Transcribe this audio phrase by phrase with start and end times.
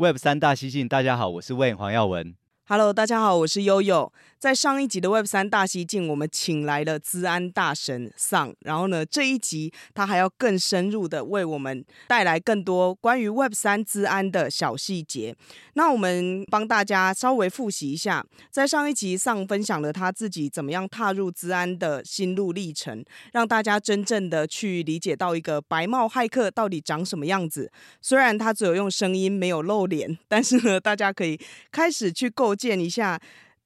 [0.00, 2.34] Web 三大西进，大家好，我是 Wayne 黄耀文。
[2.66, 4.10] Hello，大家好，我是悠悠。
[4.40, 15.36] 在上一集的 Web 三大西进，我们请来了资安大神 Sun，然后呢，这一集他还要更深入的为我们带来更多关于 Web 三资安的小细节。
[15.74, 27.70] 那我们帮大家稍微复习一下，在上一集上分享了他自己怎么样踏入资安的心路历程，让大家真正的去理解到一个白帽骇客到底长什么样子。
[28.00, 31.38] 虽然他只有用声音没有露脸，但是呢，大家可以
[31.70, 33.20] 开始去构建一下。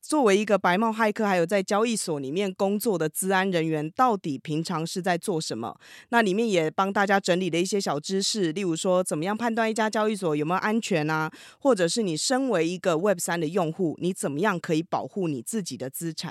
[0.07, 5.75] 作为一个白帽骇客，还有在交易所里面工作的资安人员，到底平常是在做什么？
[6.11, 11.33] 那里面也帮大家整理了一些小知识，例如说怎么样判断一家交易所有没有安全啊？
[11.59, 16.31] 或者是你身为一个 Web 三的用户，你怎么样可以保护你自己的资产？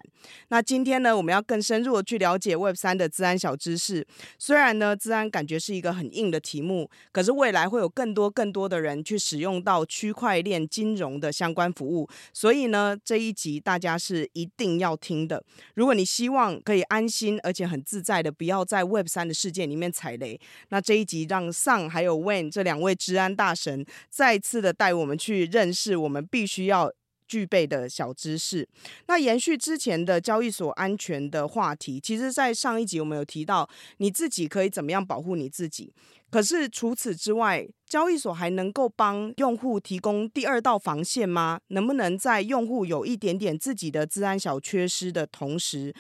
[0.50, 4.06] 那今天呢，我们要更深入的去了解 Web 三的资安小知识。
[4.38, 13.63] 虽然呢，资安感觉是一个很硬的题目，可是未来会有更多更多的人去使用到区块链金融的相关服务，所以呢，这一集。
[13.64, 15.44] 大家是一定要听的。
[15.74, 26.92] 如果你希望可以安心而且很自在的，不要在 Web 三的世界里面踩雷，那这一集让上还有 Wayne 这两位治安大神再次的带我们去认识我们必须要
[27.28, 28.68] 具备的小知识。
[29.08, 35.94] 那延续之前的交易所安全的话题，其实，在上一集我们有提到，你自己可以怎么样保护你自己。
[36.30, 41.60] 可是除此之外，交易所还能够帮用户提供第二道防线吗？
[41.68, 45.94] 能不能在用户有一点点自己的治安小缺失的同时，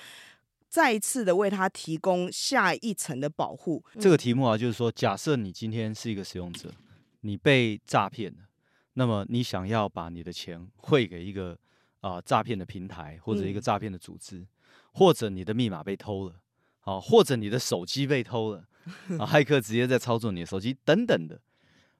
[0.67, 3.83] 再一次的为他提供下一层的保护？
[3.99, 6.71] 这个题目啊，就是说，假设你今天是一个使用者，
[7.21, 8.39] 你被诈骗了，
[8.93, 11.57] 那么你想要把你的钱汇给一个
[12.01, 14.47] 啊、呃、诈骗的平台或者一个诈骗的组织，嗯、
[14.93, 16.35] 或者你的密码被偷了，
[16.81, 18.65] 啊，或者你的手机被偷了。
[19.17, 21.39] 啊， 骇客直接在操作你的手机等等的，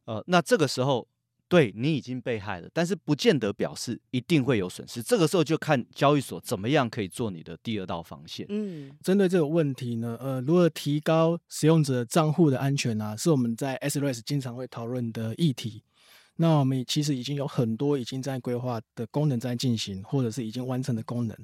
[0.04, 1.08] 呃，那这个时候
[1.48, 5.02] 对你已经被害了，但是不见得表示一定会有损失。
[5.02, 8.46] 这个时候就看交易所怎么样可以做你的第二道防线。
[8.50, 15.84] 嗯，针对这个问题呢，呃，如何提高使用者账户的安全啊，是我们在 XREX 经常会讨论的议题。
[16.36, 21.38] 那我们其实已经有很多已经在规划的功能在进行，或者是已经完成的功能。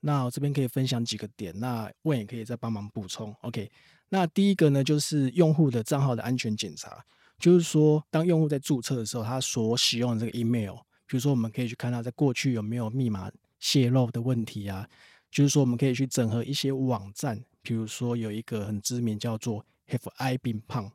[0.00, 3.34] 那我这边可以分享几个点，那 Wayne 也可以再帮忙补充。
[3.42, 3.70] OK。
[4.08, 7.02] 那第一个呢，就是用户的账号的安全检查，
[7.38, 10.74] 就是说，当用户在注册的时候，他所使用的这个 email，
[11.06, 14.86] 比如说，我们可以去看他在过去有没有密码泄露的问题啊，
[15.30, 20.90] 就是说，我们可以去整合一些网站，比如说有一个很知名叫做 Have I Been Pwned，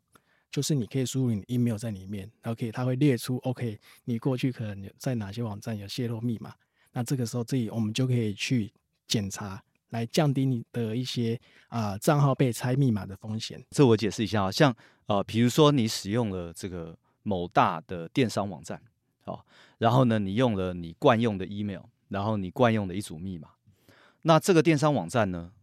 [0.52, 6.54] 就是你可以输入你的 email 在里面，OK，它会列出 OK，你过去可能在哪些网站有泄露密码，
[6.92, 8.72] 那这个时候这里我们就可以去
[9.08, 9.64] 检查。
[9.92, 13.64] 来降低你的一些啊账号被猜密码的风险。
[13.70, 14.76] 这我解释一下啊，像
[15.06, 16.94] 呃，比如说你使用了这个
[17.24, 18.82] 某大的电商网站，
[19.24, 19.40] 哦，
[19.78, 23.48] 然后呢，你用了你惯用的 email，然后你惯用的一组密码，
[24.24, 25.54] 那这个电商网站呢，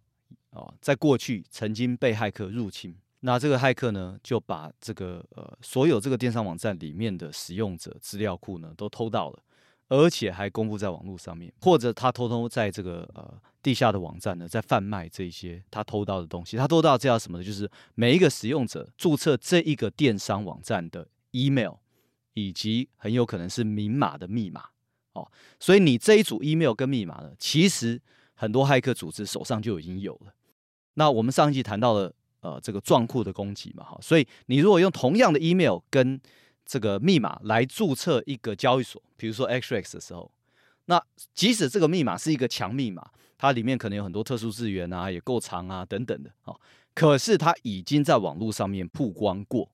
[0.53, 9.39] 哦，在过去曾经被骇客入侵，那这个骇客呢，就把这个呃所有这个电商网站里面的使用者资料库呢都偷到了。
[9.89, 16.57] 而且还公布在网络上面，或者他偷偷在这个呃地下的网站呢，在贩卖这些他偷到的东西。
[16.57, 17.45] 他偷到这叫什么呢？
[17.45, 21.75] 就是每一个使用者注册这一个电商网站的 email，
[22.33, 24.65] 以及很有可能是明码的密码
[25.13, 25.31] 哦。
[25.61, 28.01] 所以你这一组 email 跟密码呢，其实
[28.35, 30.35] 很多骇客组织手上就已经有了。
[30.95, 32.13] 那我们上一集谈到了
[32.45, 36.21] 呃这个账户的攻击嘛，哈，所以你如果用同样的 email 跟
[36.67, 40.31] 这个密码来注册一个交易所，比如说 xrx 的时候，
[40.85, 41.03] 那
[41.35, 46.61] 即使这个密码是一个强密码，它里面可能有很多特殊字元啊，也够长啊等等的，哦，
[46.95, 49.71] 可是它已经在网络上面曝光过，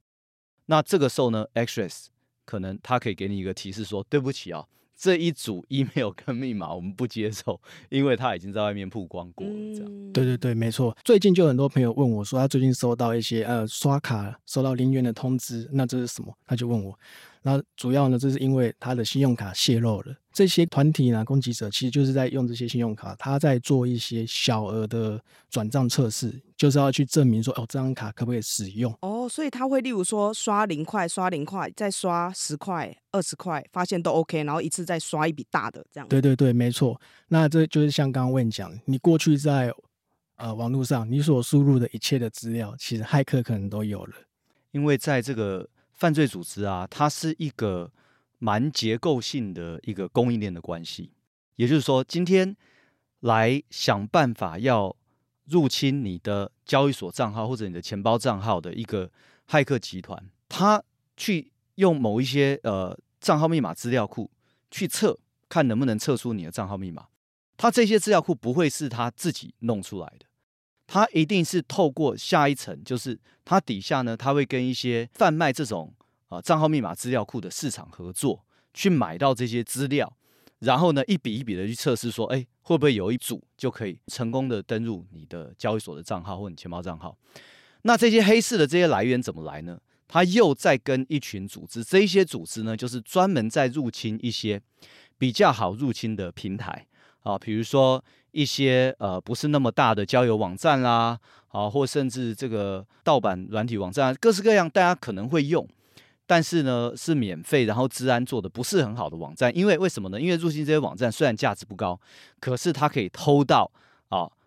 [0.67, 2.07] 那这个时候呢，XREX
[2.45, 4.65] 可能它可以给你一个提示说，对不起啊。
[5.01, 7.59] 这一组 email 跟密码我们不接受，
[7.89, 9.53] 因为他已经在外面曝光过了。
[9.75, 10.95] 这样，对对对，没错。
[11.03, 16.37] 最近就很多朋友问我说，他最近收到一些呃刷卡收到零元的通知，那这是什么？
[16.47, 16.99] 他就问我。
[17.43, 20.15] 那主要呢，这是因为他的信用卡泄露了。
[20.33, 25.21] 这些团体呢，攻击者其实就是在用这些信用卡，他在做一些小额的
[25.51, 28.95] 转账测试，就是要去证明说，哦，这张卡可不可以使用？
[29.01, 36.07] 哦，所以他会例如说刷零块、刷零块，再刷十块、二十块，发现都 OK，然后一次再刷一笔大的这样。
[36.09, 37.01] 对对对，没错。
[37.29, 39.73] 那这就是像刚刚问讲，你过去在
[40.37, 44.15] 呃网络上你所输入的一切的资料，其实骇客可能都有了，
[44.71, 45.69] 因为在这个。
[46.01, 47.93] 犯罪组织啊，它是一个
[48.39, 51.13] 蛮结构性的一个供应链的关系。
[51.57, 52.57] 也就是说，今天
[53.21, 54.97] 来想办法要
[55.45, 59.11] 入侵你的交易所账号或者你的钱包账号的一个
[59.47, 60.19] 骇客集团，
[60.49, 60.83] 他
[61.19, 64.31] 去用某一些呃账号密码资料库
[64.71, 65.19] 去测，
[65.51, 67.09] 看能不能测出你的账号密码。
[67.59, 70.25] 他这些资料库不会是他自己弄出来的。
[70.93, 75.95] 他一定是透过下一层，就是他底下呢，他会跟一些贩卖这种
[76.27, 78.45] 啊账号密码资料库的市场合作，
[78.75, 80.13] 去买到这些资料，
[80.59, 87.17] 然后呢一笔一笔的去测试，说，哎，会不会有一组就可以成功的登入你的交易所的账号或你钱包账号？
[87.83, 89.79] 那这些黑市的这些来源怎么来呢？
[90.09, 94.61] 他又在跟一群组织，这些组织呢，就是专门在入侵一些
[95.17, 96.89] 比较好入侵的平台
[97.23, 98.03] 啊，比如说。
[98.33, 101.19] 一些呃不是那么大的交友网站啦，
[101.49, 105.67] 啊，或甚至这个盗版软体网站，各式各样，大家可能会用，
[106.29, 110.21] 但是呢是免费，然后治安做的不是很好的网站，因为为什么呢？
[110.21, 111.99] 因为入侵这些网站虽然价值不高，
[112.39, 113.69] 可是它可以偷到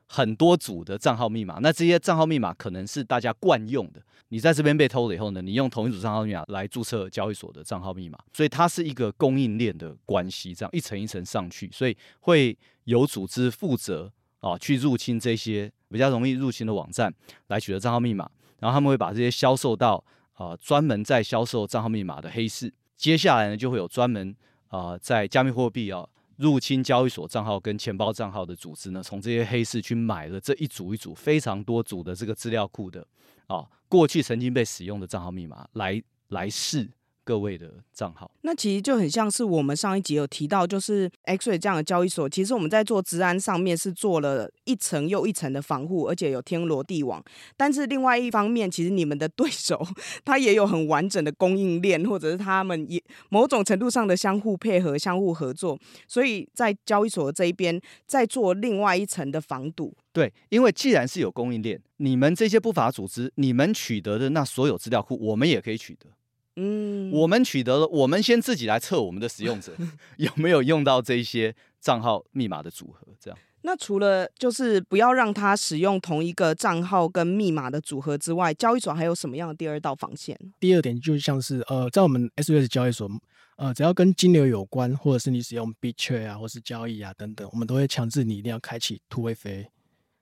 [0.08, 4.02] 很多组的账号密码，那这些账号密码可能是大家惯用的。
[4.30, 12.58] 你在这边被偷了以后呢，你用同一组账号密码来注册交易所的账号密码，所以它是一个供应链的关系，这样一层一层上去，所以会。
[12.86, 14.12] 有组织负责
[14.42, 17.10] 啊，去入侵这些比较容易入侵的网站，
[17.48, 18.30] 来取得账号密码，
[18.60, 20.04] 然后他们会把这些销售到
[20.34, 22.74] 啊专门在销售账号密码的黑市。
[22.98, 24.36] 接下来呢，就会有专门
[24.68, 26.06] 啊在加密货币啊
[26.44, 33.08] 入侵交易所账号跟钱包账号的组织呢，从这些黑市去买了这一组一组非常多组的这个资料库的
[33.48, 36.92] 啊过去曾经被使用的账号密码来来试。
[37.26, 47.24] 各位的账号，那其实就很像是我们上一集有提到，就是 XREX 这样的交易所，其实我们在做治安上面是做了一层又一层的防护，而且有天罗地网。
[47.56, 49.82] 但是另外一方面，其实你们的对手
[50.26, 59.96] 他也有很完整的供应链，或者是他们也某种程度上的相互配合、相互合作，所以在交易所这一边在做另外一层的防堵。
[60.12, 66.08] 对，因为既然是有供应链，你们这些不法组织，你们取得的那所有资料库，我们也可以取得。
[66.56, 69.74] 嗯，我们取得了，我们先自己来测我们的使用者
[70.18, 73.40] 有没有用到这些账号密码的组合，这样。
[73.66, 80.38] 那除了就是不要让他使用同一个账号跟密码的组合之外，交易所还有什么样的第二道防线？
[80.60, 83.10] 第二点就像是呃，在我们 SREX 交易所，
[83.56, 89.66] 呃，只要跟金流有关，或者是你使用 BitTrade 啊，或是交易啊等等，我们都会强制你一定要开启 Two FA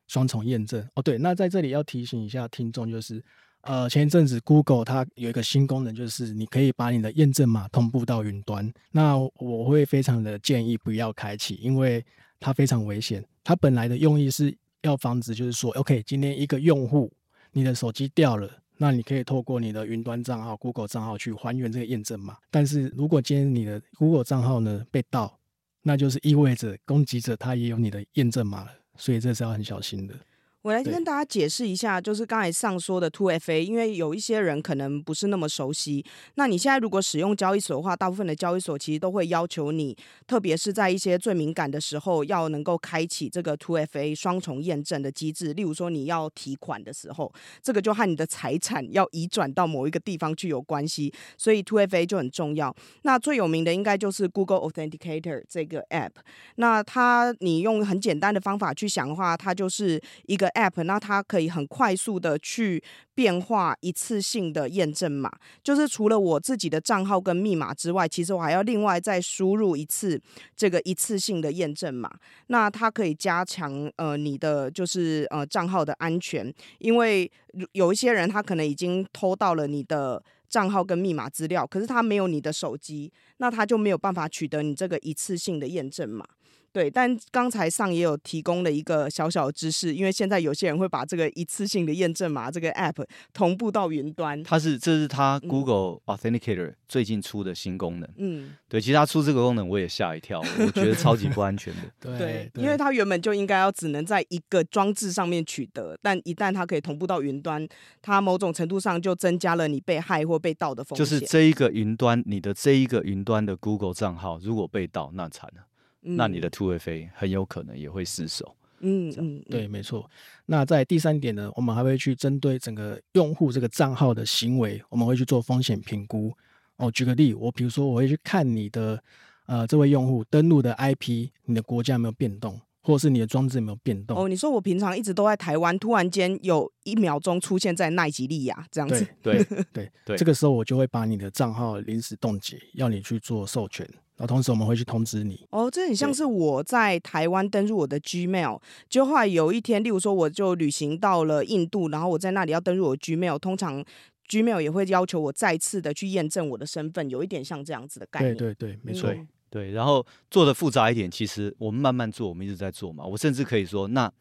[0.07, 0.88] 双重验证。
[0.94, 3.22] 哦，对，那在这里要提醒一下听众，就是。
[3.62, 8.72] 呃，前一阵子 Google 它有一个新功能，就是你可以把你的验证码同步到云端。
[8.92, 12.04] 那我会非常的建议不要开启，因为
[12.40, 13.24] 它非常危险。
[13.44, 17.12] 它本来的用意是要防止，就是说，OK，今天一个用户
[17.52, 22.38] 你的手机掉了，那你可以透过你的云端账号 Google 账号去还原这个验证码。
[22.50, 25.38] 但是如果今天你的 Google 账号呢被盗，
[25.84, 30.16] 那就是意味着攻击者他也有你的验证码了，所以这是要很小心的。
[30.63, 36.06] 我来跟大家解释一下，就是刚才上说的 Two FA，因为有一些人可能不是那么熟悉。
[36.36, 45.51] 那你现在如果使用交易所的话，大部分的交易所其实都会要求你，特别是在一些最敏感的时候，要能够开启这个 Two FA 双重验证的机制。
[45.53, 52.75] 例如说你要提款的时候，这个就和你的财产要移转到某一个地方去有关系，所以 Two FA 就很重要。
[53.01, 56.12] 那最有名的应该就是 Google Authenticator 这个 App。
[56.58, 60.50] 那它你用很简单的方法去想的话，它就是一个。
[60.55, 65.31] App，那它可以很快速的去变化一次性的验证码，
[65.63, 70.22] 就是除了我自己的账号跟密码之外，其实我还要另外再输入一次
[70.55, 72.12] 这个一次性的验证码。
[72.48, 77.29] 那它可以加强呃你的就是呃账号的安全，因为
[77.74, 86.25] 有一些人他可能已经偷到了你的账号跟密码资料，可是他没有你的手机，那他就没有办法取得你这个一次性的验证码。
[86.74, 94.42] 对，但刚才上也有提供了一个小小的知识，因为现在有些人会把这个一次性的验证码这个 app 同步到云端。
[94.44, 98.10] 它是这是它 Google Authenticator 最近出的新功能。
[98.18, 101.82] 嗯，对，其实它出这个功能我也吓一跳，我觉得超级不安全的。
[102.00, 107.68] 对，对，因为它原本就应该要只能在一个装置上面取得，但一旦它可以同步到云端，
[108.01, 111.06] 它某种程度上就增加了你被害或被盗的风险。
[111.06, 115.63] 就是这一个云端，你的这一个云端的 Google 账号如果被盗，那惨了。
[116.01, 118.55] 那你的突围飞很有可能也会失手。
[118.84, 120.10] 嗯嗯，对，没错。
[120.48, 126.34] 那在第三点呢，我们还会去针对整个用户这个账号的行为，我们会去做风险评估。
[126.77, 129.00] 哦，举个例，我比如说我会去看你的
[129.46, 134.17] 呃这位用户登录的 IP，你的国家有没有变动，或者是你的装置有没有变动。
[134.17, 139.05] 哦，你说我平常一直都在台湾，突然间有一秒钟出现在奈及利亚这样子。
[139.22, 143.88] 对对对对，这个时候我就会把你的账号临时冻结，要你去做授权。
[144.18, 153.84] 然后同时我们会去通知你哦，这很像是我在台湾登入我的 Gmail，就后来有一天，例如说我就旅行到了印度，然后我在那里要登入我的 Gmail，通常
[154.30, 158.38] Gmail 也会要求我再次的去验证我的身份，有一点像这样子的概念。
[158.38, 159.10] 对对对，没错。
[159.10, 163.03] 对，对，然后做的复杂一点，其实我们慢慢做，我们一直在做嘛。
[163.03, 164.12] 我甚至可以说，那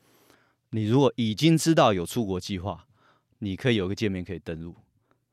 [0.71, 2.87] 你如果已经知道有出国计划，
[3.41, 4.75] 你可以有个界面可以登入。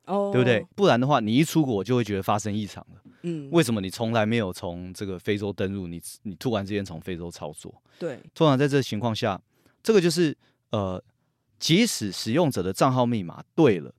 [0.07, 0.65] 哦，对不对？
[0.75, 3.01] 不然的话，你一出国就会觉得发生异常了。
[3.23, 5.85] 嗯，为什么你从来没有从这个非洲登入？
[5.87, 7.73] 你你突然之间从非洲操作？
[7.99, 9.39] 对，通常在这情况下，
[9.83, 10.35] 这个就是
[10.71, 11.03] 呃，
[11.59, 13.93] 即使使用者的账号密码对了，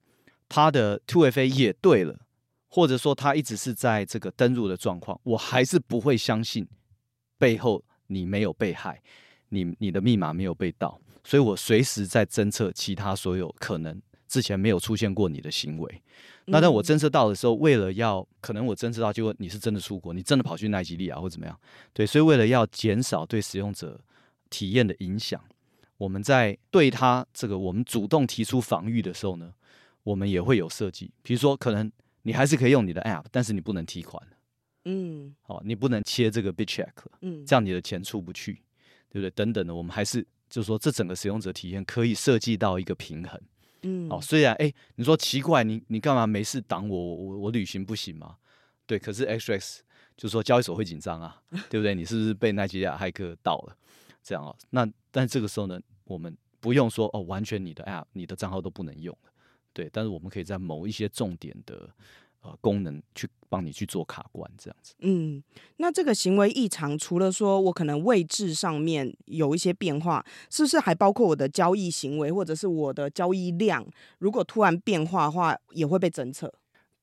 [0.49, 2.19] 他的 tofa 也对了，
[2.69, 6.67] 或者说他一直是在这个登入的状况，我还是不会相信
[7.37, 9.03] 背后你没有被害，
[9.51, 14.01] 你你的密码没有被盗，所以我随时在侦测其他所有可能。
[14.29, 16.03] 之前没有出现过你的行为，
[16.45, 21.59] 那当我侦测到的时候，为了要可能我侦测到，结果你是真的出国，你真的跑去奈及利亚或怎么样？
[21.95, 23.99] 对，所以为了要减少对使用者
[24.51, 25.43] 体验的影响，
[25.97, 29.53] 我们在对他这个我们主动提出防御的时候呢，
[30.03, 31.91] 我们也会有设计，比如说可能
[32.23, 34.23] 你还是可以用你的 App，但是你不能提款，
[34.85, 36.93] 嗯，好，你不能切这个 BitCheck，
[37.23, 38.55] 嗯，这样你的钱出不去，
[39.09, 39.31] 对不对？
[39.31, 43.41] 等等的，我们还是就是说这整个使用者体验可以设计到一个平衡。
[43.83, 47.15] 嗯，哦，虽然哎，你说奇怪，你你干嘛没事挡我？
[47.15, 48.37] 我我旅行不行吗？
[48.87, 49.79] 对，可是 XREX
[50.17, 51.95] 就是说交易所会紧张啊， 对不对？
[51.95, 53.77] 你是不是被奈吉利亚骇客盗了？
[54.23, 59.31] 这样哦，那但这个时候呢，我们不用说哦，完全你的 App、你的账号都不能用了，
[59.73, 61.89] 对，但是我们可以在某一些重点的。
[62.41, 64.95] 呃，功能去帮你去做卡关这样子。
[65.01, 65.43] 嗯，
[65.79, 73.85] 那这个行为异常，除了说我可能位置上面有一些变化，是不是还包括我的交易行为或者是我的交易量？
[74.19, 76.53] 如果突然变化的话，也会被侦测。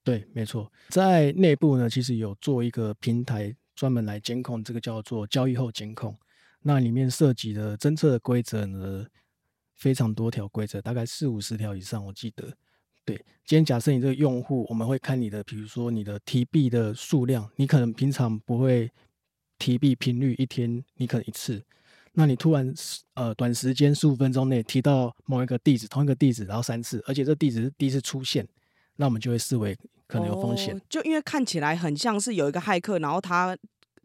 [0.04, 6.16] 对，没错，在内部呢，其实有做一个平台专门来监控这个叫做交易后监控。
[6.62, 9.06] 那里面涉及的侦测的规则呢，
[9.74, 12.56] 非常多条规则，大概四五十条以上，我记得。
[13.06, 18.92] 对，今天假设你这个用户，我们会看你的，比如说你的提币的数量，你可能平常不会
[19.60, 21.64] 提币频率，一天你可能一次，
[22.14, 22.74] 那你突然
[23.14, 28.48] 呃短时间十五分钟内提到某一个地址，同一个地址，然后三次，而且这地址是第一次出现，
[28.96, 30.82] 那我们就会视为可能有风险。
[30.90, 33.56] 就因为看起来很像是有一个骇客，然后他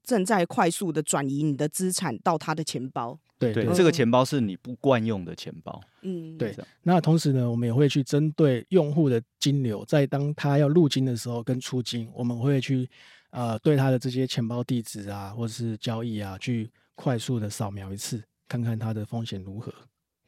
[0.02, 3.19] 正在快速的转移你的资产到他的钱包。
[3.40, 5.80] 对对，这个钱包是你不惯用的钱包。
[6.02, 6.54] 嗯，对。
[6.82, 12.87] 那同时呢，我们也会去针对用户的金流，在当他要入金的时候跟出金，我们会去
[13.30, 19.73] 呃对他的这些钱包地址啊，或者是交易啊，去快速的扫描一次，看看他的风险如何。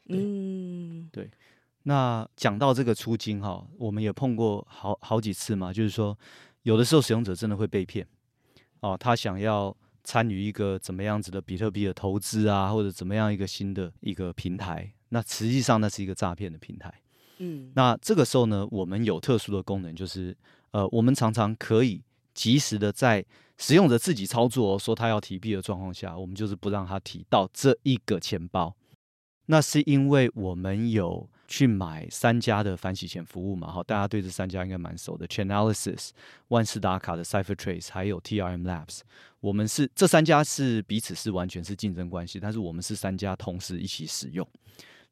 [0.09, 1.31] 嗯，对。
[1.83, 6.19] 那讲到这个出金哈，我们也碰过好好几次嘛，就是说
[6.62, 8.07] 有的时候使用者真的会被骗
[8.81, 9.76] 哦，他想要。
[10.04, 16.92] 参与一个怎么样子的比特币的投资啊，或者怎么样一个新的一个平台，那实际上那是一个诈骗的平台。
[17.38, 20.37] 嗯，那这个时候呢，我们有特殊的功能，就是
[20.71, 22.02] 呃，我们常常可以
[22.35, 23.25] 及时的在
[23.59, 28.75] 使用者自己操作说他要提币的状况下，我们就是不让他提到这一个钱包。
[29.47, 31.28] 那是因为我们有。
[31.52, 33.71] 去买三家的反洗钱服务嘛？
[33.71, 36.09] 好，大家对这三家应该蛮熟的，Chainalysis、
[36.49, 39.00] 万事达卡的 CipherTrace，还有 TRM Labs。
[39.40, 44.49] 我们是这三家是彼此是完全是竞争关系，但是我们是三家同时一起使用，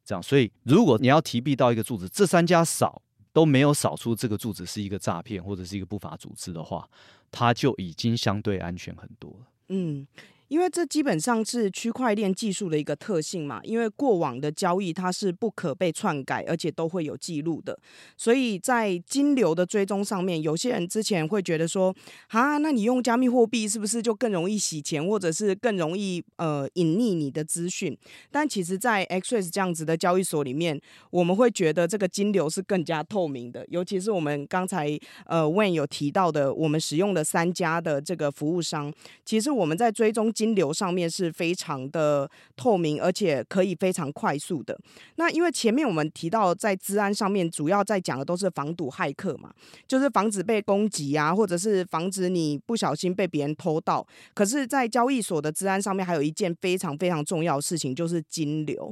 [0.03, 0.23] 这样。
[0.23, 2.99] 所以如果你要提币到一个住址，这三家扫
[3.31, 6.89] 都没有扫出这个住址是一个诈骗或者是一个不法组织的话，
[7.29, 9.45] 它就已经相对安全很多了。
[9.69, 10.07] 嗯。
[10.51, 13.61] 因为这基本上是区块链技术的一个特性嘛。
[13.63, 17.79] 因为过往的交易它是不可被篡改，而且都会有记录的，
[18.17, 21.95] 所以在金流的追踪上面，有些人之前会觉得说，
[22.27, 27.97] 啊，那你用加密货币是不是就更容易洗钱，或者是更容易呃隐匿你的资讯？
[28.29, 30.77] 但其实，在 x s 这样子的交易所里面，
[31.11, 38.91] 我们会觉得这个金流是更加透明的，尤其是我们刚才呃 Wayne 有提到的，我们使用的三家的这个服务商，
[39.23, 44.75] 其实我们在追踪金流上面是非常的透明，而且可以非常快速的。
[45.17, 49.53] 那因为前面我们提到在治安上面，主要在讲的都是防堵骇客嘛，
[49.87, 54.03] 就是防止被攻击啊，或者是防止你不小心被别人偷盗。
[54.33, 58.91] 可是，在交易所的治安上面，还有一件非常非常重要的事情，就是金流。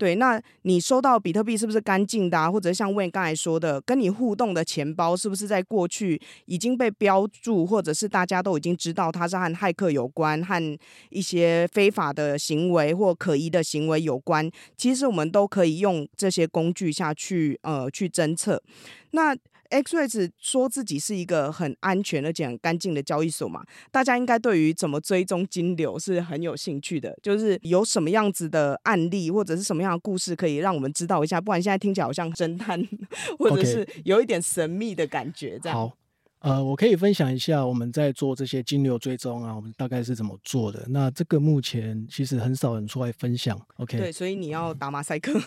[0.00, 2.50] 对，那你收到比特币是不是干净的啊？
[2.50, 10.78] 或者像 w n 刚才说的，跟你互动的钱包是不是在过去已经被标注，或者是大家都已经知道它是和骇客有关，和
[11.10, 14.50] 一些非法的行为或可疑的行为有关？
[14.74, 18.62] 其实我们都可以用这些工具下去，呃，去侦测。
[19.10, 19.36] 那
[19.70, 27.16] XREX 说自己是一个很安全而且很干净的交易所嘛，大家应该对于怎么追踪金流是很有兴趣的。
[27.22, 31.40] 就是有什么样子的案例或者是什么样的故事可以让我们知道一下？
[31.40, 32.82] 不然现在听起来好像侦探，
[33.38, 35.58] 或者是有一点神秘的感觉。
[35.62, 35.78] 这样。
[35.78, 35.99] 好。
[36.40, 40.84] 呃，我可以分享一下我们在做这些金流追踪啊，我们大概是怎么做的。
[40.88, 43.60] 那这个目前其实很少人出来分享。
[43.76, 45.38] OK，对，所以你要打马赛克。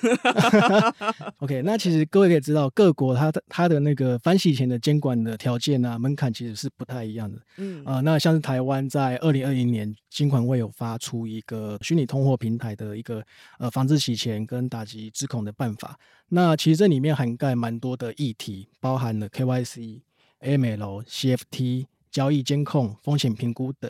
[1.40, 7.42] OK，那其实各位可以知道，各国它的它的那个反洗钱的监管的条件啊，门槛其实是不太一样的。
[7.58, 13.26] 嗯，呃，那像是台湾在二零二零年，金管会有发出一个虚拟通货平台的一个
[13.58, 15.98] 呃防治洗钱跟打击资恐的办法。
[16.30, 20.02] 那其实这里面涵盖蛮多的议题，包含了 KYC。
[20.44, 23.90] AML、CFT、交易监控、风险评估等。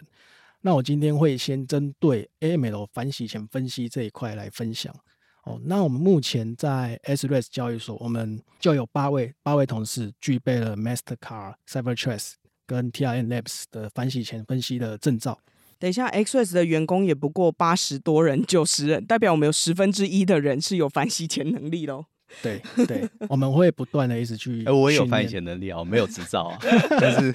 [0.62, 4.96] 那我今天会先针对 AML 反洗钱分析这一块来分享。
[5.44, 15.38] 哦，那我们目前在 XREX 交易所，我们就有八位八位同事具备了 Mastercard、CyberTrace 跟 TRN Labs 的反洗钱分析的证照。
[15.78, 22.06] 等一下，XREX 的员工也不过八十多人、九十人，代表我们有十分之一的人是有反洗钱能力喽。
[22.42, 24.62] 对对，我们会不断的一直去。
[24.62, 26.58] 哎、欸，我有反洗钱能力啊，我没有执照啊。
[27.00, 27.34] 但是，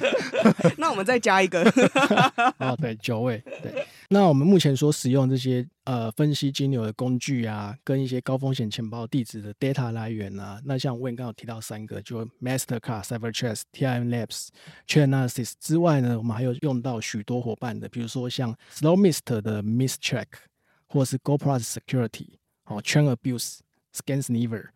[0.76, 1.62] 那我们再加一个。
[2.58, 3.42] 哦，对，九位。
[3.62, 14.48] 对，那我们目前所使用这些呃分析金流的工具啊，跟一些高风险钱包地址的 data 来源啊，那像我刚刚有提到三个，就 Mastercard、CipherTrace、TRM Labs、
[14.86, 20.26] Chainalysis 之外呢，我们还有用到许多伙伴的，比如说像 Slowmist 的 Mischeck，
[20.88, 22.28] 或是 GoPlus Security，
[22.64, 23.58] 哦，Chain Abuse、
[23.94, 24.66] ScansNever。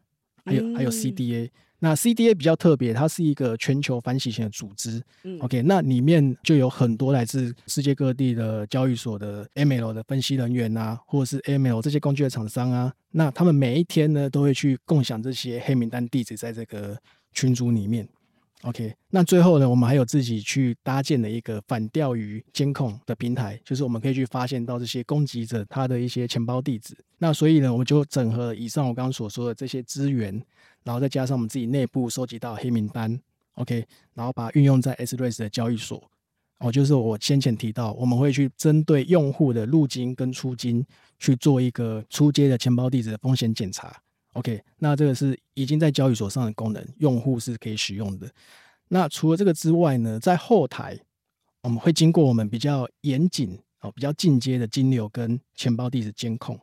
[0.45, 5.03] 还有还有 CDA，那 CDA 比较特别，它是一个全球反洗钱的组织。
[5.25, 16.97] 嗯，OK，那里面就有很多来自世界各地的交易所的 AML 的分析人员啊，或者是 AML 这些工具的厂商啊，那他们每一天呢都会去共享这些黑名单地址在这个
[17.33, 18.09] 群组里面。
[18.63, 26.97] OK，那最后呢，我们还有自己去搭建的一个反钓鱼监控的平台，就是我们可以去发现到这些攻击者他的一些钱包地址。
[27.19, 30.41] 那所以呢，我们就整合了以上我刚刚所说的这些资源，
[30.85, 33.21] 然后再加上我们自己内部收集到黑名单
[33.55, 36.01] ，OK，然后把它运用在 XREX 的交易所。
[36.59, 40.87] 哦，就是我先前提到，我们会去针对用户的入金跟出金
[41.19, 44.01] 去做一个出街的钱包地址的风险检查。
[44.32, 48.30] OK，那这个是已经在交易所上的功能，用户是可以使用的。
[48.88, 50.99] 那除了这个之外呢，在后台
[51.62, 56.58] 我们会经过我们比较严谨、哦比较进阶的金流跟钱包地址监控。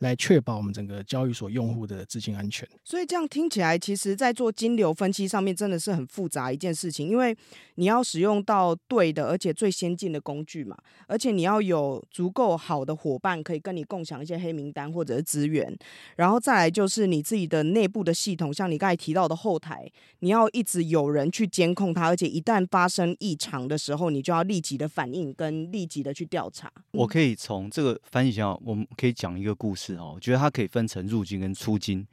[0.00, 2.68] 来确保我们整个交易所用户的资金安全。
[2.84, 7.08] 所以这样听起来，其实，在做金流分析上面，真的是很复杂一件事情。
[7.08, 7.36] 因为
[7.76, 15.74] 你要使用到对的，而且最先进的工具嘛，而且你要有足够好的伙伴可以跟你共享一些黑名单或者是资源。
[16.16, 26.70] 然后再来就是你自己的内部的系统，像你刚才提到的后台，你要一直有人去监控它，而且一旦发生异常的时候，你就要立即的反应跟立即的去调查。
[26.92, 29.85] 我可以从这个翻译一下，我们可以讲一个故事。
[29.86, 32.04] 是哦，我觉得它可以分成入金跟出金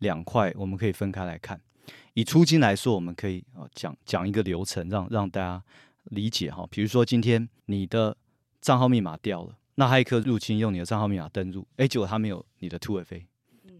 [0.00, 1.58] 两块，我们可以分开来看。
[2.12, 5.62] 以出金来说，我们可以哦讲讲一个流程，让让大家
[6.04, 6.66] 理解哈。
[6.70, 8.14] 比如说今天你的
[8.60, 13.24] 账号密码掉了，那骇客入侵用你的账号密码登录，哎，结果他没有你的 Two FA，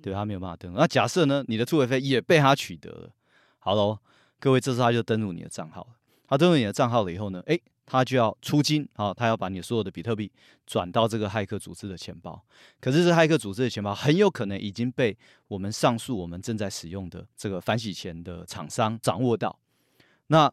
[0.00, 0.78] 对，他没有办法登入。
[0.78, 3.10] 那假设呢，你的 Two FA 也被他取得了，
[3.58, 3.98] 好喽，
[4.40, 5.96] 各位，这时候他就登入你的账号了。
[6.26, 7.58] 他登入你的账号了以后呢，哎。
[7.84, 10.30] 他就要出金啊，他要把你所有的比特币
[10.66, 12.42] 转到这个骇客组织的钱包。
[12.80, 15.16] 可是这骇客组织的钱包很有可能已经被
[15.48, 19.58] 我们上述我们正在使用的这个反洗钱的厂商掌握到。
[20.28, 20.50] 那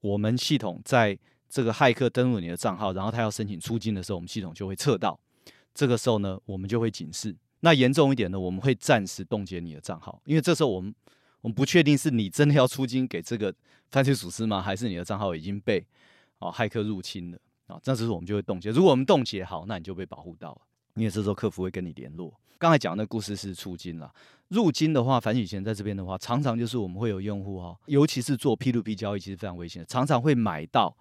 [0.00, 5.18] 我们系统在这个骇客登录你的账号，然后他要申请出金的时候，我们系统就会测到。
[5.74, 7.36] 这个时候呢，我们就会警示。
[7.60, 10.94] 那严重一点呢，我们会暂时冻结你的账号，因为这时候我们
[11.40, 13.54] 我们不确定是你真的要出金给这个
[13.90, 15.84] 犯罪组织吗，还是你的账号已经被
[16.38, 17.78] 啊骇客入侵了啊？
[17.82, 18.70] 这时候我们就会冻结。
[18.70, 20.60] 如果我们冻结好，那你就被保护到了，
[20.94, 22.32] 因为这时候客服会跟你联络。
[22.58, 24.10] 刚才讲的故事是出金了，
[24.48, 30.96] 入金的话，反正以前在这边的话，常常就是我们会有用户哈，尤其是做 P2P 交易，其实非常危险，常常会买到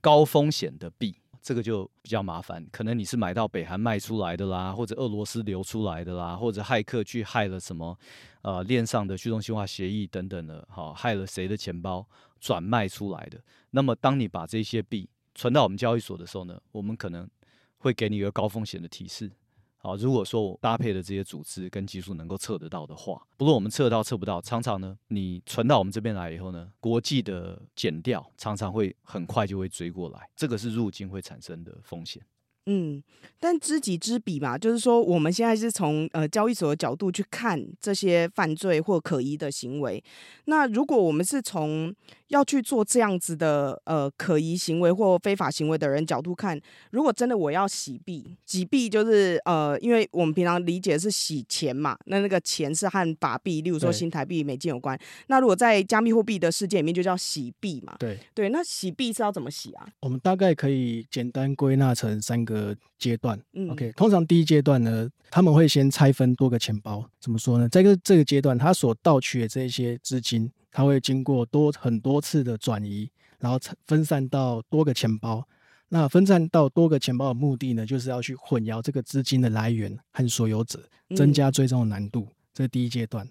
[0.00, 1.16] 高风险的币。
[1.42, 7.98] 这个就比较麻烦，可能你是买到北韩卖出来的啦，或者俄罗斯流出来的啦，或者骇客去害了什么
[8.42, 12.06] 呃链上的去中心化协议等等的，好，害了谁的钱包
[12.42, 13.40] 转卖出来的。
[13.70, 17.30] 那么当你把这些币存到我们交易所的时候呢，我们可能
[17.78, 19.30] 会给你一个高风险的提示。
[19.76, 32.22] 好，如果说我搭配的这些组织跟技术能够测得到的话，不论我们测到测不到，常常呢，你存到我们这边来以后呢，国际的减掉常常会很快就会追过来，这个是入金会产生的风险。
[32.66, 33.02] 嗯，
[33.40, 40.00] 但知己知彼嘛，就是说我们现在是从呃交易所的角度去看这些犯罪或可疑的行为。
[40.44, 41.92] 那如果我们是从
[42.32, 54.96] 要去做这样子的呃可疑行为或非法行为的人角度看，如果真的我要洗币，洗币就是呃，因为我们平常理解是洗钱嘛，那那个钱是和法币，例如说新台币、美金有关。
[55.26, 57.96] 那如果在加密货币的世界里面，就叫洗币嘛。
[57.98, 59.86] 对对，那洗币是要怎么洗啊？
[60.00, 62.52] 我们大概可以简单归纳成三个。
[62.52, 67.66] 个阶段，嗯，OK，通常第一阶段呢，他们会先拆分多个钱包，怎么说呢？
[67.66, 73.08] 在这个这个阶段，他所盗取的这些资金，他会经过多很多次的转移，
[73.38, 75.46] 然后分散到多个钱包。
[75.88, 80.82] 那分散到多个钱包的目的呢，就是要去混淆这个资金的来源和所有者，
[81.14, 82.22] 增加追踪的难度。
[82.22, 83.28] 嗯、这是第一阶段。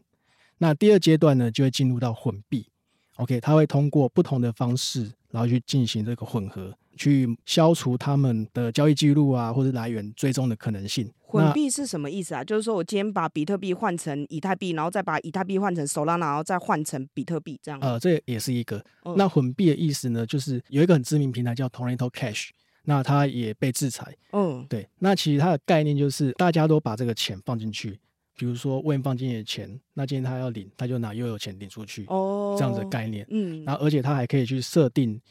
[0.60, 2.68] 那第二阶段呢，就会进入到混币
[3.16, 6.74] ，OK，它会通过不同的方式，然后去进行这个混合。
[6.98, 11.10] 去消除他们的交易记录啊，或者来源追踪的可能性。
[11.22, 12.44] 混币是什么意思啊？
[12.44, 17.80] 就是说我今天把比特币换成以太币，然后再把以太币换成 Solana，然后再换成比特币，这样。
[17.80, 18.84] 呃，这也是一个。
[19.06, 22.50] 嗯、那混币的意思呢，就是有一个很知名平台叫 Tornado Cash，
[22.84, 24.14] 那它也被制裁。
[24.34, 24.88] 嗯，对。
[25.00, 27.98] 那其实它的概念就是大家都把这个钱放进去，
[28.36, 32.06] 比如说 Wayne 放进去的钱，那今天他要领，他就拿又有钱领出去。
[32.08, 33.26] 哦，这样子的概念。
[33.30, 35.22] 嗯，然后而且他还可以去设定。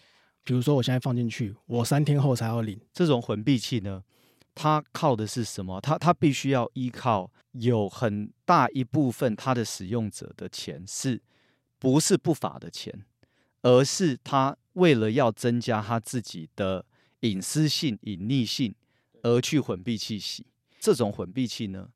[0.42, 2.80] 比如说，我现在放进去，我三天后才要领。
[2.94, 4.02] 这种混币器呢，
[4.54, 5.78] 它靠的是什么？
[5.80, 11.20] 它它必须要依靠有很大一部分它的使用者的钱，是
[11.78, 13.04] 不是不法的钱，
[13.62, 16.86] 而是他为了要增加他自己的
[17.20, 18.74] 隐私性、隐匿性
[19.22, 20.46] 而去混币器洗。
[20.80, 21.86] 这种混币器呢，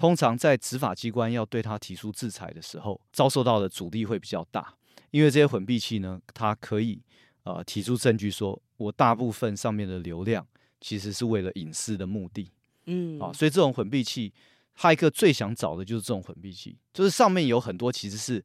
[0.00, 4.74] 通常在执法机关要对他提出制裁的时候，遭受到的阻力会比较大，
[5.10, 7.02] 因为这些混币器呢，它可以。
[7.42, 10.46] 啊、呃，提出证据说，我大部分上面的流量
[10.78, 12.52] 其实是为了隐私的目的，
[12.84, 14.30] 嗯，啊，所以这种混币器，
[14.76, 18.44] 骇客最想找的就是这种混币器，就是上面有很多其实是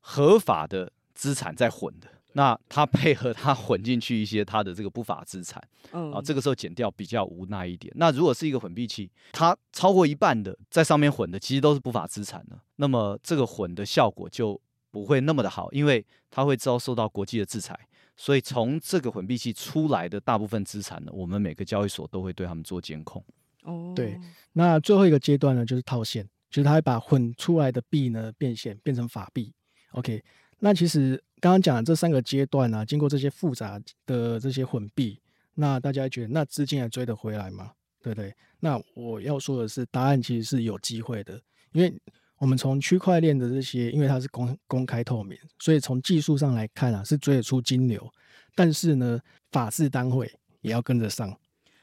[0.00, 5.62] 合法的资产在混的，那他配合他混进去一些他的这个不法资产，
[5.92, 7.92] 嗯，啊，这个时候减掉比较无奈一点。
[7.96, 17.78] 那如果是一个混币器，它超过一半的在上面混的其实都是不法资产呢，那么这个混的效果就不会那么的好，因为它会遭受到国际的制裁。
[18.16, 23.24] 所以从这个混币器出来的大部分资产呢，我们每个交易所都会对他们做监控。
[23.62, 24.20] 哦，对。
[24.52, 29.52] 那最后一个阶段呢，就是套现，就是他会把混出来的币呢变现，变成法币。
[29.92, 30.22] OK。
[30.60, 35.20] 那其实刚刚讲的这三个阶段呢、啊，经过这些复杂的这些混币，
[35.54, 37.72] 那大家觉得那资金还追得回来吗？
[38.02, 38.34] 对不对？
[38.60, 41.40] 那我要说的是，答案其实是有机会的，
[41.72, 41.92] 因为。
[42.40, 48.10] 我们从区块链的这些，因为它是公公开透明，所以从技术上来看啊，是追得出金流。
[48.54, 49.20] 但是呢，
[49.52, 50.26] 法制单位
[50.62, 51.38] 也要跟着上，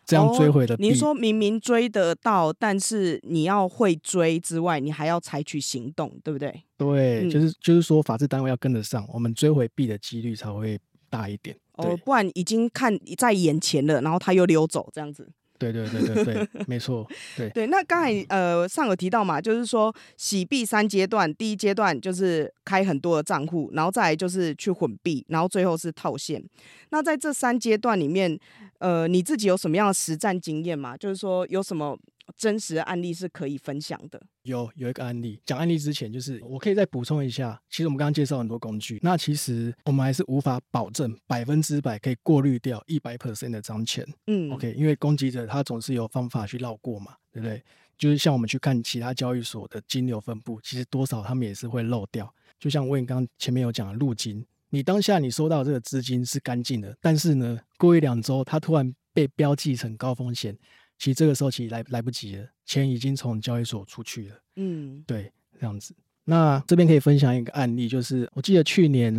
[0.07, 0.83] 这样追回的币。
[0.83, 6.63] 您、哦、说明明追得到，但是你要会追之外，你还要采取行动，对不对？
[6.77, 11.55] 对，嗯、就是就是说法制单位要跟得上，我们追回币的几率才会大一点。
[11.73, 15.29] 哦，不然已经看在眼前了，然后他又溜走，这样子。
[15.57, 17.07] 对对对对对，没错。
[17.35, 26.43] 对 对，那刚才呃上有提到嘛，就是说洗币三阶段，第一阶段就是开很多的账户，然后再来就是去混币，然后最后是套现。
[26.89, 28.39] 那在这三阶段里面，
[28.79, 30.95] 呃，你自己有什么样的实战经验吗？
[30.95, 31.97] 就是说有什么？
[32.35, 34.21] 真实的案例是可以分享的。
[34.43, 37.61] 有有一个案例，讲案例之前，就是我可以再补充一下。
[37.69, 44.05] 其实我们刚刚介绍很多工具，那其实我们还是无法保证百分之百可以过滤掉一百 percent 的脏钱。
[44.27, 47.63] 嗯，OK，因为攻击者他总是有方法去绕过嘛，对不对？
[47.97, 52.31] 就是像我们去看其他交易所的金流分布，其实多少他们也是会漏掉。
[52.59, 60.55] 就像我刚刚前面有讲的入金，你当下你收到这个资金是干净的，但是呢，过一两周它突然被标记成高风险，
[60.97, 64.35] 其实这个时候其实来来不及了，钱已经从交易所出去了。
[64.55, 65.95] 嗯，对，这样子。
[66.25, 69.15] 那这边可以分享一个案例，就是我记得去年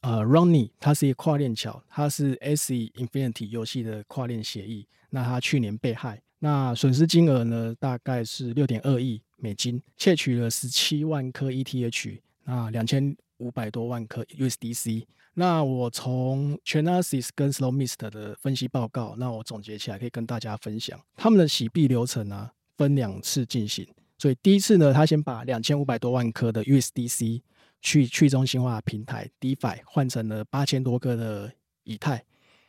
[0.00, 13.16] 呃，Ronnie 它是一个跨链桥，它是 Axie Infinity 游戏的跨链协议，那它去年被害，那损失金额呢大概是六点二亿美金，窃取了十七万颗 ETH，那两千。
[13.40, 15.04] 五百多万颗 USDC，
[15.38, 23.86] 那我从 Chainalysis 跟 Slowmist 的分析报告，那我总结起来可以跟大家分享，他们的洗币流程呢、啊、分两次进行，
[24.18, 27.40] 所以第一次呢，他先把两千五百多万颗的 USDC
[27.80, 31.52] 去去中心化平台 DeFi 换成了八千多颗的
[31.84, 32.24] 以太，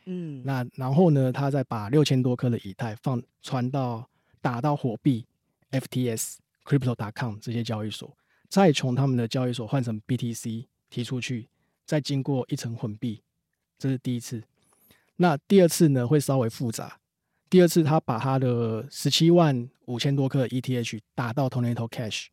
[0.05, 4.07] 嗯，那然后呢，他再把六千多颗的以太放传到
[4.41, 5.25] 打到火币
[5.71, 8.15] FTS Crypto.com 这些交易所。
[8.47, 11.49] 再从他们的交易所换成 BTC 提出去，
[11.89, 13.23] 再经过一层混币，
[13.79, 14.43] 这是第一次。
[15.15, 16.99] 那第二次呢，会稍微复杂。
[17.49, 22.27] 第二次他把他的十七万五千多克 ETH 打到 Tornado Cash，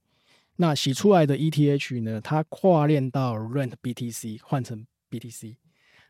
[0.56, 5.56] 那洗出来的 ETH 呢，它跨链到 Rent BTC 换成 BTC。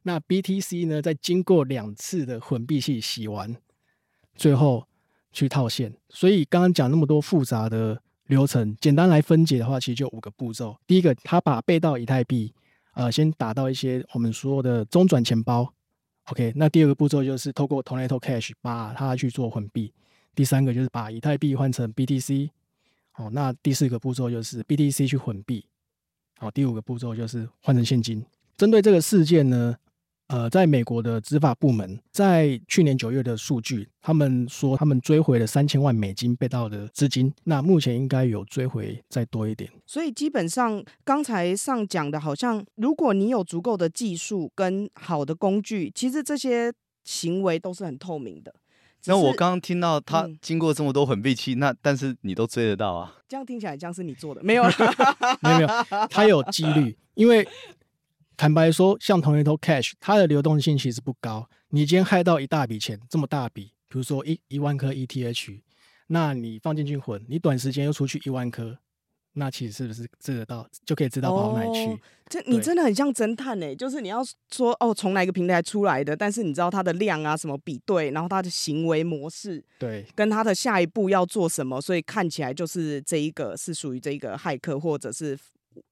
[0.03, 3.55] 那 BTC 呢，再经过两次的混币器洗完，
[4.35, 4.89] 最后
[5.31, 5.95] 去套现。
[6.09, 8.03] 所以刚刚讲那么多复杂的。
[8.27, 10.77] 流程简单来分解的话，其实就五个步骤。
[10.85, 12.53] 第一个，他把被盗以太币，
[12.97, 15.71] 呃，先打到一些我们说的中转钱包。
[16.31, 19.93] OK，那第二个步骤就是透过 Tornado Cash 把它去做混币。
[20.35, 22.49] 第三个就是把以太币换成 BTC。
[23.17, 25.67] 哦，那第四个步骤就是 BTC 去混币。
[26.39, 28.25] 好，第五个步骤就是换成现金。
[28.57, 29.77] 针对这个事件呢，
[30.29, 39.71] 呃，在美国的执法部门在去年九月的数据，他们说他们追回了三千万美金被盗的资金，那目前应该有追回再多一点。
[39.87, 46.73] 所以基本上刚才上讲的，好像如果你有足够的技术跟好的工具，其实这些
[47.05, 48.53] 行为都是很透明的。
[49.05, 53.15] 那我刚刚听到他经过这么多混币期，嗯、那但是你都追得到啊？
[53.29, 54.73] 这样听起来像是你做的，没有啦，
[55.41, 55.69] 没有没有，
[56.11, 57.47] 他有几率，因为。
[58.37, 61.49] 坦白说，像 Tornado Cash，它的流动性其实不高。
[61.71, 65.61] 你今天害到一大笔钱，这么大笔，比如说一一万颗 ETH，
[66.09, 68.77] 那你放进去混，你短时间又出去一万颗，
[69.33, 71.91] 那其实是不是知得到，就可以知道跑到哪里去？
[71.91, 74.21] 哦、这你真的很像侦探哎，就是你要
[74.53, 85.39] 说哦，从哪个平台出来的，但是你知道它的量啊，什么比对，然后它的行为模式，对，跟它的下一步要做什么，所以看起来就是这一个是属于这一个骇客或者是。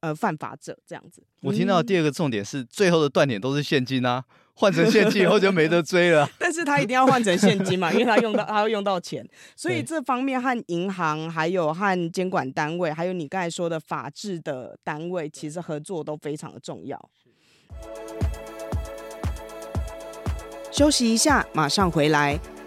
[0.00, 1.22] 呃，犯法者这样子。
[1.40, 6.28] 我听到第二个重点是，最后的断点都是现金啊，换成现金以后就没得追了。
[6.38, 17.10] 但是他一定要换成现金嘛，因为他用到 他要用到钱，所以这方面和银行、还有和监管单位，还有你刚才说的法制的单位，其实合作都非常的重要。
[20.70, 22.40] 休息一下，马上回来。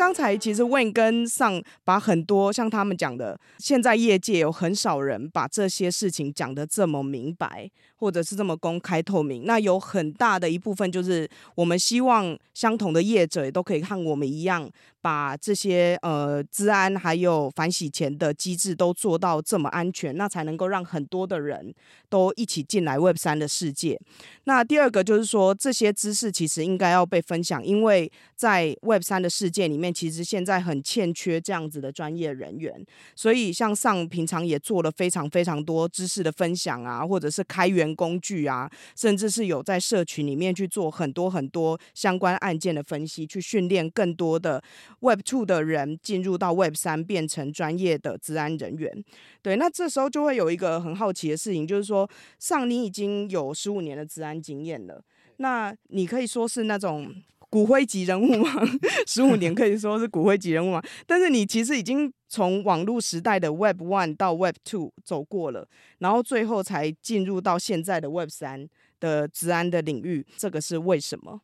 [0.00, 9.44] 刚才其实 Wayne 跟上把很多像他们讲的，现在业界有很少人把这些事情讲得这么明白，或者是这么公开透明。
[9.44, 14.68] 那有很大的一部分就是我们希望相同的业者也都可以和我们一样。
[15.02, 21.74] 把这些呃治安还有反洗钱的机制都做到这么安全，那才能够让很多的人
[22.10, 23.98] 都一起进来 Web 三的世界。
[24.44, 32.84] 那第二个就是说，这些知识其实应该要被分享，因为在 Web 三的世界里面，其实现在很欠缺这样子的专业人员。
[33.16, 44.62] 所以像上平常也做了非常非常多知识的分享啊，或者是开源工具啊，甚至是有在社群里面去做很多很多相关案件的分析，去训练更多的。
[45.00, 49.04] Web Two 的人进入到 Web 三，变成专业的治安人员，
[49.42, 55.02] 对，那这时候就会有一个很好奇的事情，就是说，上你已经有十五年的治安经验了，
[55.36, 57.14] 那你可以说是那种
[57.50, 58.50] 骨灰级人物吗？
[59.06, 60.82] 十五年可以说是骨灰级人物吗？
[61.06, 68.68] 但是你其实已经从网络时代的 Web One 到 Web Two 走过了，然后最后才进入到现在的 Web 三
[69.00, 71.42] 的治安的领域，这个是为什么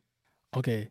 [0.53, 0.89] ？OK。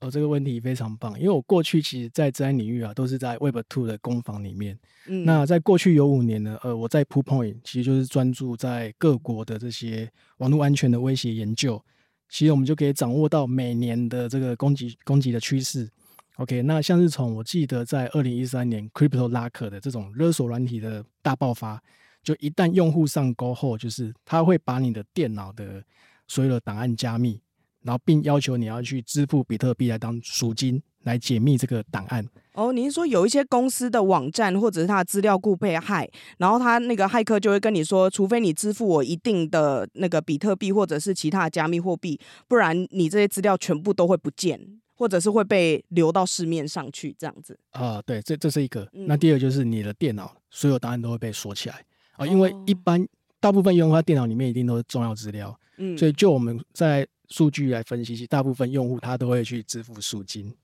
[0.00, 4.78] 哦，这个问题非常棒，因为我过去其实，在治安领域啊，都是在 Web Two 的攻防里面。
[5.06, 11.82] 嗯，那在过去有五年呢，呃，我在 Proofpoint 其实就是专注在各国的这些网络安全的威胁研究。
[12.34, 15.88] 其实我们就可以掌握到每年的这个攻击攻击的趋势。
[16.38, 21.80] OK，那像是从我记得在二零一三年 Crypto Lock 的这种勒索软体的大爆发，
[22.24, 25.80] 就一旦用户上钩后，就是他会把你的电脑的
[26.26, 27.40] 所有的档案加密，
[27.82, 32.26] 然后并要求你要去支付比特币来当赎金来解密这个档案。
[32.54, 44.80] 哦，您说有一些公司的网站或者是他的资料库被害，然后他那个骇客就会跟你说，除非你支付我一定的那个比特币或者是其他的加密货币，不然你这些资料全部都会不见。
[44.96, 48.88] 或者是会被流到市面上去这样子啊，对，这这是一个。
[48.92, 53.04] 那第二就是你的电脑所有档案都会被锁起来啊，因为一般
[53.40, 60.54] 大部分用户他电脑里面一定都是重要资料，嗯，所以就我们在数据来分析，大部分用户他都会去支付赎金。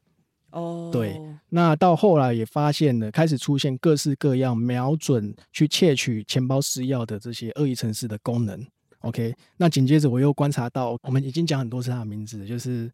[0.52, 1.20] 哦，对。
[1.48, 8.66] 那到后来也发现了，开始出现各式各样瞄准去窃取钱包私钥的这些恶意程式的功能。
[9.00, 12.90] OK，那紧接着我又观察到，我们已经讲很多次他的名字，就是。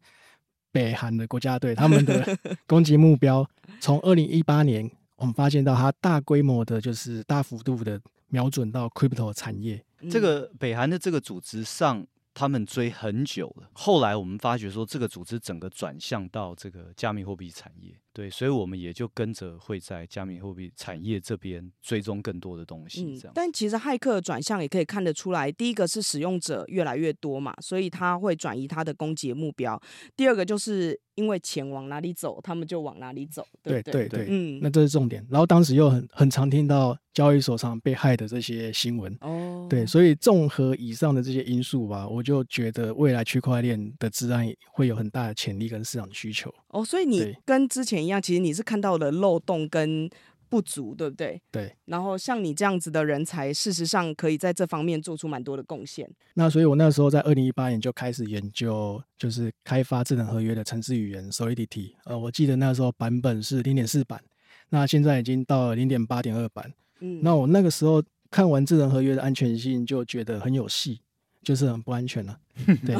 [0.69, 3.43] 北韩的国家队，他们的 攻击目标，
[3.79, 9.83] 从二零一八年，我们发现到它大规模的，就是大幅度的瞄准到 crypto 产业。
[10.11, 12.05] 这个北韩的这个组织上。
[12.37, 23.17] 他们追很久了，后来我们发觉说，这个组织整个转向到这个加密货币产业，对，所以我们也就跟着会在加密货币产业这边追踪更多的东西。
[23.17, 29.77] 这样，嗯，但其实骇客转向也可以看得出来，第一个是使用者越来越多嘛，所以他会转移他的攻击目标；
[30.15, 30.99] 第二个就是。
[31.17, 33.43] 因为钱往哪里走，他们就往哪里走。
[33.63, 35.25] 对对对，对，嗯，那这是重点。
[35.31, 39.17] 然后当时又很很常听到交易所上被害的这些新闻。
[39.21, 46.53] 哦，对，所以综合以上的这些因素吧，我就觉得未来区块链的治安会有很大的潜力跟市场需求。
[46.67, 50.09] 哦，所以你跟之前一样，其实你是看到了漏洞跟。
[50.49, 51.41] 不足，对不对？
[51.51, 51.75] 对。
[51.87, 56.09] 然后像你这样子的人才，事实上可以在这方面做出蛮多的贡献。
[56.35, 61.95] 那所以，我那时候在二零一八年就开始研究，就是开发智能合约的程式语言 Solidity。
[62.05, 64.23] 呃，我记得那时候版本是零点四版，
[64.69, 66.73] 那现在已经到了零点八点二版。
[67.01, 67.19] 嗯。
[67.21, 71.01] 那我那个时候看完智能合约的安全性，就觉得很有戏，
[71.43, 72.79] 就是很不安全了， 啊。
[72.85, 72.95] 对。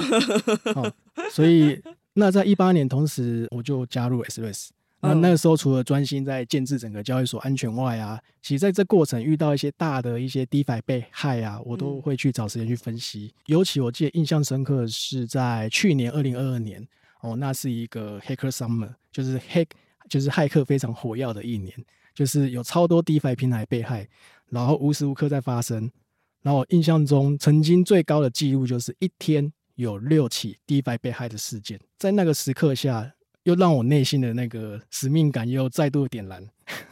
[0.76, 0.94] 哦。
[1.32, 1.82] 所以，
[2.16, 4.72] 那在一八年同时，我就加入 SRES。
[5.00, 13.32] 那那个时候，除了专心在建制整个交易所安全外啊，其实在这过程遇到一些大的一些 DeFi 被害啊，我都会去找时间去分析。
[13.46, 16.86] 尤其我记得印象深刻的是在去年二零二二年
[17.22, 19.68] 哦，那是一个 Hacker Summer，就是黑
[20.10, 21.72] 就是骇客非常火药的一年，
[22.16, 24.08] 就是有超多 DeFi 平台被害，
[24.50, 25.92] 然后无时无刻在发生。
[26.42, 33.14] 然后我印象中曾经最高的记录就是一天有六起 DeFi 被害的事件，在那个时刻下。
[33.48, 36.46] 又让我内心的那个使命感又再度点燃。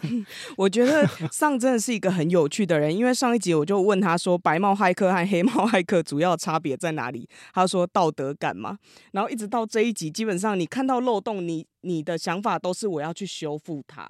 [0.56, 7.28] 我觉得上真的是一个很有趣的人，因为上一集我就问他说，白帽骇客和黑帽骇客主要差别在哪里？
[7.54, 8.78] 他说道德感嘛。
[9.12, 14.10] 然后一直到这一集，基本上你看到漏洞，你你的想法都是我要去修复它。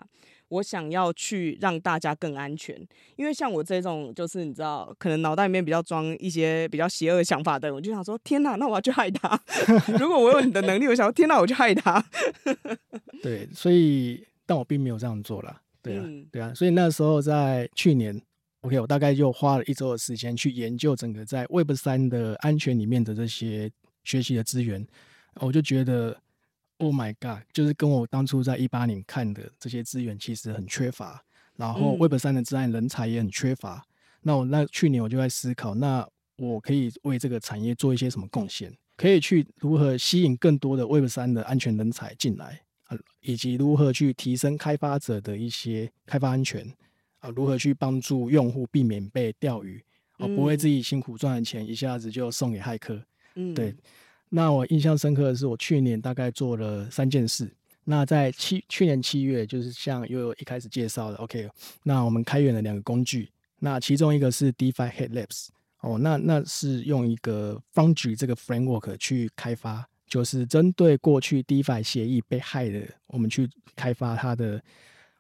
[0.56, 2.76] 我想要去让大家更安全，
[3.16, 9.40] 因为像我这种，就是你知道，可能脑袋里面比较装一些比较邪恶想法的人，我就想说，天哪，那我要去害他。
[10.00, 12.04] 如果我有你的能力，我想说，天哪，我去害他。
[13.22, 15.62] 对，所以，但我并没有这样做了。
[15.82, 18.20] 对啊，嗯、对啊，所以那时候在去年
[18.62, 23.70] ，OK，我大概就花了一周的时间去研究整个在 Web 三的安全里面的这些
[24.04, 24.86] 学习的资源，
[25.42, 26.18] 我就觉得。
[26.78, 27.44] Oh my god！
[27.54, 31.24] 就是跟我当初在一八年看的这些资源其实很缺乏，
[31.56, 33.76] 然后 Web 三的资安人才也很缺乏。
[33.76, 33.84] 嗯、
[34.24, 36.06] 那我那去年我就在思考，那
[36.38, 38.76] 我可以为这个产业做一些什么贡献？
[38.98, 46.70] 可以去如何吸引更多的 Web 三的安全人才进来啊，以及如何去提升开发者的一些开发安全
[47.20, 49.82] 啊，如何去帮助用户避免被钓鱼
[50.18, 53.02] 啊，不会自己辛苦赚的钱一下子就送给骇客。
[53.36, 53.74] 嗯，对。
[54.30, 57.52] 那我印象深刻的是，我去年大概做了三件事。
[57.86, 61.48] 那在七去年七月，就是像悠悠一开始介绍的，OK，
[61.84, 63.30] 那我们开源了两个工具。
[63.60, 65.48] 那其中一个是 DeFi Head Labs，
[65.82, 74.62] 哦，那那是用一个 Foundry 这个 framework 去开发，就是针对过去 DeFi 协议被害的，我们去开发它的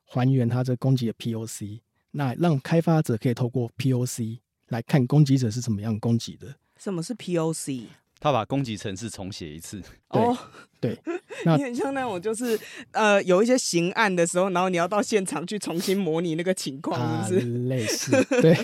[0.04, 1.80] 还原它这攻击的 POC，
[2.12, 4.40] 那让开发者可以透过 POC
[4.70, 6.56] 来看攻击者是怎么样攻击的。
[6.80, 7.84] 什么是 POC？
[8.26, 9.80] 他把攻击程式重写一次。
[10.10, 10.36] 哦，
[10.82, 10.98] 对，
[11.46, 12.60] 你很像那种就是
[12.90, 17.46] 呃，有一些刑案的时候，然后你要到现场去重新模拟那个情况，是不是？
[17.46, 18.12] 啊，类似，
[18.42, 18.58] 对。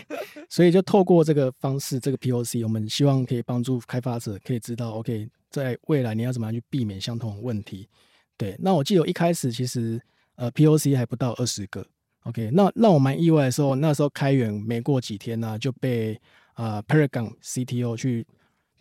[0.50, 7.88] 所以就透过这个方式，这个 POC，我们希望可以帮助开发者可以知道，OK，在未来你要怎么样去避免相同的问题。
[8.36, 10.02] 对，那我记得我一开始其实
[10.38, 11.86] 呃 POC 还不到二十个
[12.24, 16.20] ，OK，那让我蛮意外的时候，那时候开源没过几天呢，啊，就被
[16.56, 18.26] 啊，呃，Paragon CTO 去。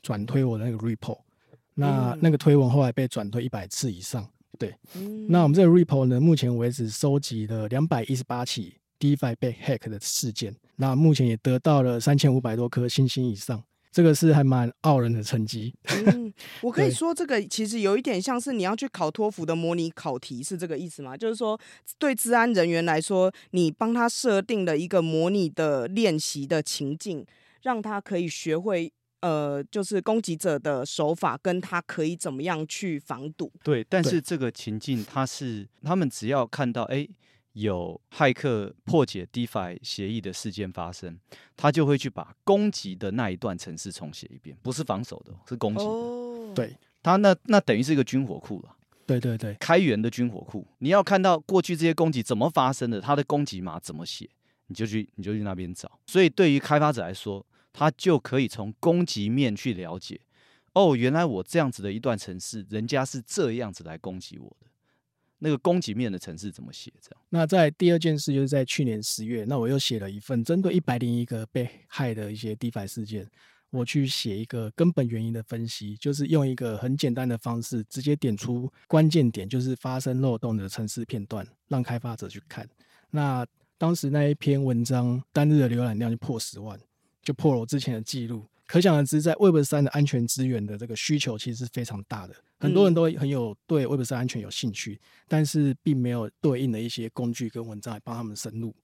[0.03, 1.19] 转推我的那个 repo，
[1.75, 15.75] 那那个推文后来被转推一百次以上，对，嗯那我们这个 report 呢，目前为止收集了两百一十八起 DeFi 被 hack 的事件，那目前也得到了三千五百多颗星星以上，这个是还蛮傲人的成绩。
[15.89, 21.17] 嗯， 我可以说这个其实有一点像是你要去考托福的模拟考题，是这个意思吗？
[21.17, 21.59] 就是说，
[21.99, 27.25] 对治安人员来说，你帮他设定了一个模拟的练习的情境，
[27.63, 28.93] 让他可以学会。
[29.21, 33.53] 呃，就是攻击者的手法，跟他可以怎么样去防堵？
[33.63, 37.07] 对，但是这个情境，他是他们只要看到哎
[37.53, 41.19] 有骇客破解 DeFi 协议的事件发生，
[41.57, 45.91] 他就会去把攻击的那一段程式重写一遍，不是防守的，是攻击的。
[45.91, 50.67] 哦，对，他那那等于是一个军火库了，对对对，开源的军火库。
[50.79, 54.31] 你要看到过去这些攻击怎么发生的，它的攻击码怎么写，
[54.69, 55.91] 你就去你就去那边找。
[56.07, 60.21] 所以对于开发者来说，他就可以从攻击面去了解，
[60.75, 64.67] 哦，原来我这样子的一段程式，人家是这样子来攻击我的。
[65.43, 66.93] 那个攻击面的程式怎么写？
[67.01, 67.21] 这样。
[67.31, 73.27] 那在第二件事就是在去年十月，那我又写了一份针对一百零一个被害的一些 DeFi 事件，
[73.71, 82.69] 我去写一个根本原因的分析，就是用一个很简单的方式，直接点出关键点，就是发生漏洞的程式片段，让开发者去看。
[83.11, 83.47] 那
[83.79, 86.79] 当时那一篇文章单日的浏览量就破十万。
[87.23, 98.75] 就破了我之前的记录，可想而知，在 Web 三的安全资源的这个需求其实是非常大的，很多人都很有对 Web 三安全有兴趣，但是并没有对应的一些工具跟文章来帮他们深入。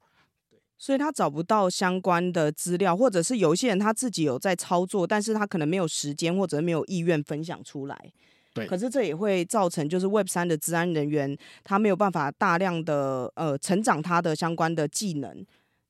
[0.78, 8.12] 所以他找不到相关的资料，或者是有一些人他自己有在操作，但是他可能没有时间或者没有意愿分享出来。
[8.52, 11.34] 对，可是这也会造成就是 Web 三的治安人员
[11.64, 15.46] 他没有办法大量的呃成长他的相关的技能。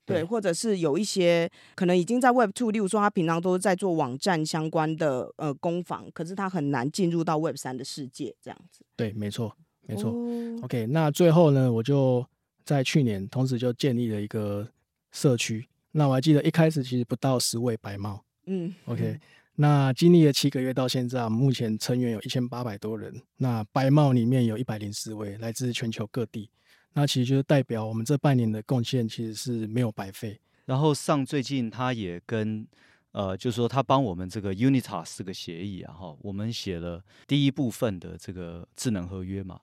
[0.06, 8.84] 对，或者是有一些可能已经在 Web Two，例如说他平常都是在做网站相关的呃工坊，可是他很难进入到 Web 三的世界这样子。
[8.94, 10.12] 对，没错，没错。
[10.12, 12.24] 哦、OK，那最后呢，我就
[12.64, 14.68] 在去年同时就建立了一个
[15.10, 15.66] 社区。
[15.90, 18.22] 那我还记得一开始其实不到十位白帽。
[18.46, 19.20] 嗯，OK，嗯
[19.58, 23.22] 那经历了七个月到现在，目前成员有一千八百多人。
[23.38, 26.50] 那白帽里面有一百零四位，来自全球各地。
[26.96, 30.40] 那其实就是代表我们这半年的贡献其实是没有白费。
[30.64, 32.66] 然后上最近他也跟
[33.12, 39.60] 呃，就是说他帮我们这个 Unitas 这个协议啊，哈，我们写了第一部分的这个智能合约嘛。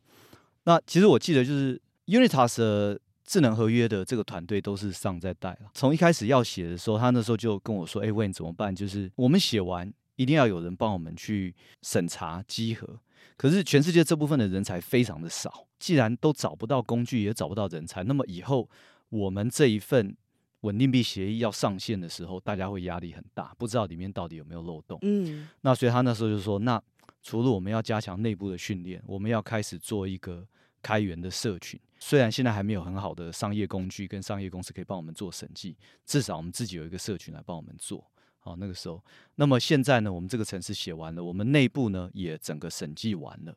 [0.66, 5.72] 那其实我记得就是 Unitas 的智能合约的这个团队都是上在带了。
[5.74, 8.74] 从一开始要写的时候，他那时候就跟我说：“哎，问你怎么办？
[8.76, 13.00] 就是我们写完一定要有人帮我们去审查稽核。”
[13.44, 18.70] 可是全世界这部分的人才非常的少，既然都找不到工具，也找不到人才，那么以后
[19.10, 20.16] 我们这一份
[20.62, 24.98] 稳定币协议要上线的时候，大家会压力很大，不知道里面到底有没有漏洞。
[25.02, 26.82] 嗯，那所以他那时候就说，那
[27.22, 30.48] 除了我们要加强内部的训练，我们要开始做一个
[30.82, 31.78] 开源的社群。
[32.00, 35.76] 虽然现在还没有很好的商业工具跟商业公司可以帮我们做审计，
[36.06, 38.10] 至少我们自己有一个社群来帮我们做。
[38.44, 39.02] 好，那个时候，
[39.36, 43.56] 那么现在呢，我们这个城市写完了，我们内部呢也整个审计完了。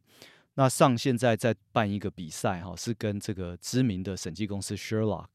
[0.54, 5.26] 那上现在在办一个比赛，哈，是跟这个知名的审计公司 Sherlock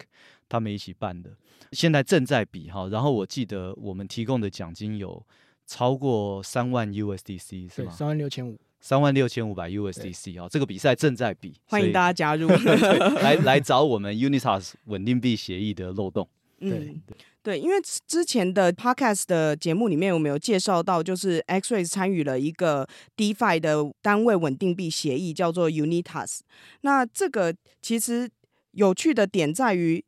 [0.48, 1.32] 他们一起办的，
[1.74, 2.88] 现在正在比哈。
[2.88, 5.24] 然后我记得我们提供的奖金有
[5.68, 7.92] 超过三万 USDC 是吗？
[7.92, 12.48] 三万六千五，三万六千五百 USDC 啊，这个比赛正在比，欢迎大家加入，
[13.22, 16.28] 来来找我们 Unitas 稳定币协议的漏洞。
[16.62, 17.02] 嗯、对
[17.44, 17.76] 对，因为
[18.08, 22.88] 之前的 podcast 的节目里面，我们有介绍到，就是 Xray 参与了一个
[23.18, 26.40] DeFi 的单位稳定币协议，叫做 Unitas。
[26.82, 28.30] 那这个其实
[28.72, 30.06] 有趣的点在于，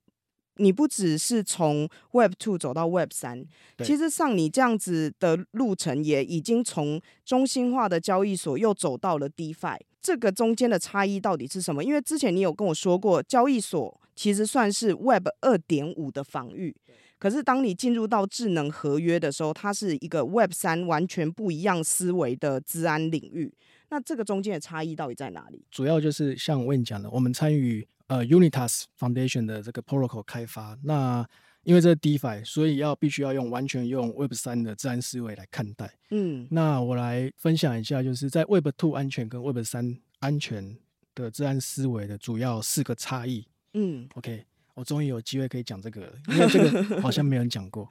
[0.58, 3.44] 你不只是从 Web Two 走到 Web 三，
[3.84, 9.80] 其实像你这样子的路程，也已经从中心化的交易所又走到了 DeFi。
[10.00, 11.84] 这个中间的差异到底是什么？
[11.84, 16.76] 因为之前你有跟我说过，交易所其实算是 Web 二点五的防御，
[17.18, 23.54] 可是当你进入到智能合约的时候，它是一个 Web 三完全不一样思维的治安领域。
[23.90, 25.66] 那这个中间的差异到底在哪里？
[25.70, 30.78] 主要就是像我跟你讲的，我们参与呃 Unitas Foundation 的这个 protocol 开发。
[30.84, 31.26] 那
[31.64, 35.98] 因为这是 DeFi，所以要必须要用完全用 Web 三的治安思维来看待。
[36.10, 40.78] 嗯，那我来分享一下，就是在 Web Two 安全跟 Web 三安全
[41.16, 43.48] 的治安思维的主要四个差异。
[43.74, 44.44] 嗯，OK，
[44.76, 47.88] 我终于有机会可以讲这个了，因为这个 好像没有人讲过。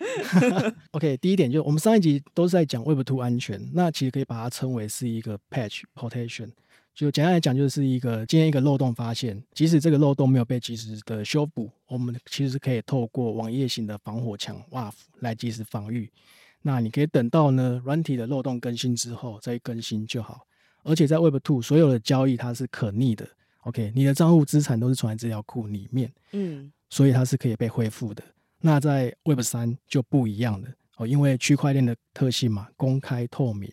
[0.92, 6.50] OK，第一点就是我们上一集都是在讲 Web Two 安全，那其实可以把它称为是一个 Patch Protection。
[6.94, 16.10] 就简单来讲，就是一个今天一个漏洞发现，即使这个漏洞没有被及时的修补，我们其实可以透过网页型的防火墙 WAF 来及时防御。
[16.60, 20.46] 那你可以等到呢软体的漏洞更新之后再更新就好。
[20.84, 23.26] 而且在 Web Two 所有的交易它是可逆的
[23.62, 28.22] ，OK，你的账户资产都是存在资料库里面，嗯，所以它是可以被恢复的。
[28.60, 33.68] 那在 Web 三就不一样了哦，因为区块链的特性嘛，公开透明，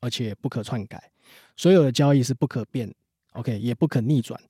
[0.00, 1.10] 而且不可篡改，
[1.56, 2.94] 所有的交易是不可变
[3.32, 4.40] ，OK，也不可逆转，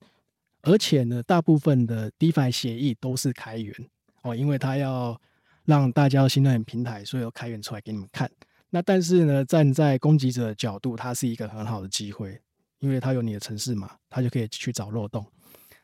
[0.61, 3.73] 而且呢，大部分的 DeFi 协议都是开源
[4.21, 5.19] 哦，因为它要
[5.65, 8.29] 让大家信任平台，所以要开源出来给你们看。
[8.69, 12.39] 那但是呢，站在攻击者的角度，它是一个很好的机会，
[12.79, 15.25] 因为它有你的城市码，它就可以去找漏洞。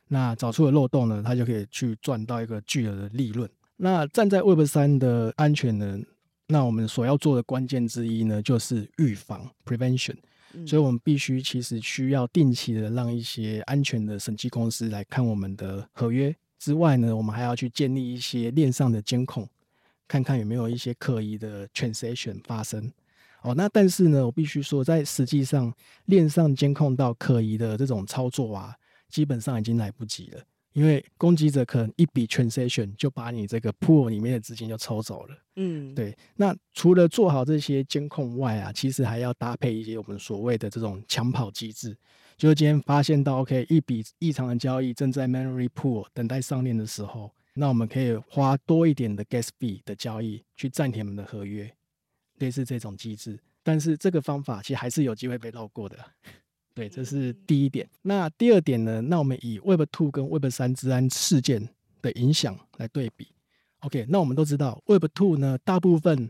[0.08, 3.50] 那找出了漏洞呢，它就可以去赚到一个巨额的利润。
[3.78, 6.00] 那站在 Web 三的安全呢，
[6.48, 10.16] 那我们所要做的关键之一呢，就是预防 （prevention）。
[10.66, 19.46] 所以我们必须其实需要定期的让一些安全的审计公司来看我们的合约之外呢，我们还要去建立一些链上的监控。
[20.08, 22.90] 看看有没有一些可疑的 transaction 发生
[23.46, 23.54] 哦。
[23.56, 25.74] 那但是呢，我必须说，在实际上
[26.06, 28.76] 链上监控到可疑的这种操作啊，
[29.10, 30.42] 基本上已经来不及了，
[30.74, 35.38] 因为攻击者可能一笔 transaction 就把你这个 pool 里面的资金就抽走了。
[35.56, 36.16] 嗯，对。
[36.36, 41.96] 那除了做好这些监控外啊，其实还要搭配一些我们所谓的这种抢跑机制，
[42.36, 47.32] 就是今天发现到 OK 一笔异常的交易正在 memory pool 等待上链的时候。
[47.58, 51.74] 那我们可以花多一点的 gas fee 的交易去暂停我们的合约，
[52.40, 53.40] 类似这种机制。
[53.64, 55.98] 但是这个方法其实还是有机会被绕过的。
[56.74, 57.88] 对，这是第一点。
[58.02, 59.02] 那第二点呢？
[59.02, 61.70] 那我们以 Web Two 跟 Web 三治安事件
[62.02, 63.28] 的影响来对比。
[63.80, 66.30] OK，那我们都知道 Web Two 呢，大部分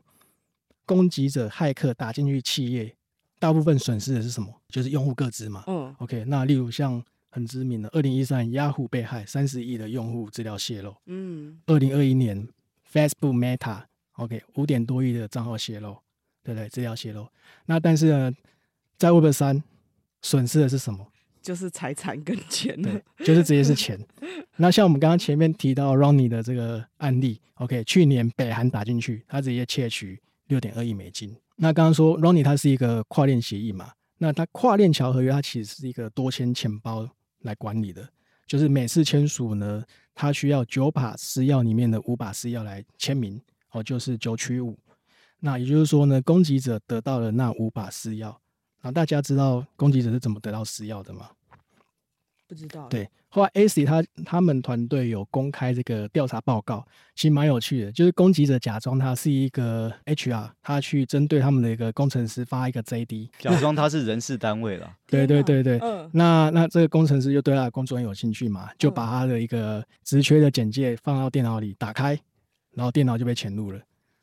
[0.86, 2.96] 攻击者骇客打进去企业，
[3.40, 4.62] 大部分损失的是什么？
[4.70, 5.64] 就是用户个资嘛。
[5.68, 5.96] 嗯。
[6.00, 7.04] OK，那例如像。
[7.32, 10.96] 很知名的，二零一三年，Yahoo 被害，三十亿的用户资料泄露。
[11.08, 12.48] 嗯，二零二一年
[12.90, 13.34] ，Facebook
[14.18, 15.98] Meta，OK，五点多亿的账号泄露，
[16.44, 16.70] 对不对？
[16.70, 17.28] 资料泄露。
[17.66, 18.32] 那但是呢，
[18.98, 19.64] 在 Web 三
[20.22, 21.06] 损失的是什么？
[21.42, 22.82] 就是财产跟钱。
[22.82, 24.00] 对，就是直接是钱。
[24.58, 31.36] 那像我们刚刚前面提到 Ronnie 的这个案例，OK，去年北韩打进去，他直接窃取六点二亿美金。
[31.58, 33.92] 那刚刚说 Ronnie 它是一个跨链协议嘛？
[34.18, 37.10] 那它跨链桥合约，它其实是一个多签钱包。
[37.42, 38.10] 来管理的，
[38.48, 39.84] 就是每次签署呢，
[40.16, 43.40] 他需要九把私钥里面的五把私钥来签名，
[43.76, 44.78] 哦，就是九曲五。
[45.42, 48.34] 那也就是说呢，攻击者得到了那五把私钥。
[48.82, 51.30] 那大家知道攻击者是怎么得到私钥的吗？
[52.48, 52.88] 不知道。
[52.88, 57.92] 对，后来 AC 他他们团队有公开这个调查报告，其实蛮有趣的。
[57.92, 64.96] 就是攻击者假装他是一个 HR，他去针对他们的一个工程师发一个 JD， 假装他是人事单位了。
[65.08, 66.10] 对对对对，嗯。
[66.14, 72.18] 那那这个工程师就对他的工作很有兴趣嘛，就把他的一个职缺的简介放到电脑里，打开，
[72.76, 73.80] 然后电脑就被潜入了。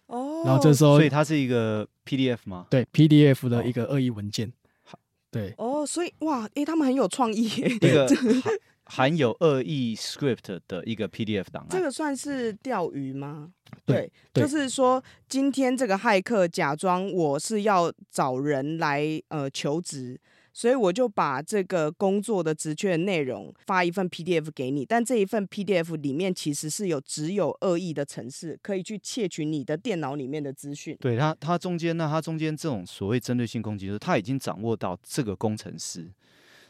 [0.06, 0.42] 哦。
[0.44, 2.66] 然后这时候，所以它是一个 PDF 吗？
[2.70, 4.52] 对，PDF 的一个恶意文件。
[5.30, 7.68] 对哦，所以哇，哎，他们很有创意耶。
[7.68, 8.06] 一个
[8.84, 13.50] 含含有恶意 script 的一个 PDF 档案，这个算是钓鱼吗？
[13.86, 20.20] 对，对，就是说今天这个骇客假装我是要找人来呃求职。
[20.52, 30.96] 所以我就把这个工作的职缺的内容发一份 PDF 给你，但这一份 PDF 里面其实是有只有恶意的程式，可以去窃取你的电脑里面的资讯。
[31.00, 36.10] 对它，它中间呢它中间这种所谓针对性攻击，就是他已经掌握到这个工程师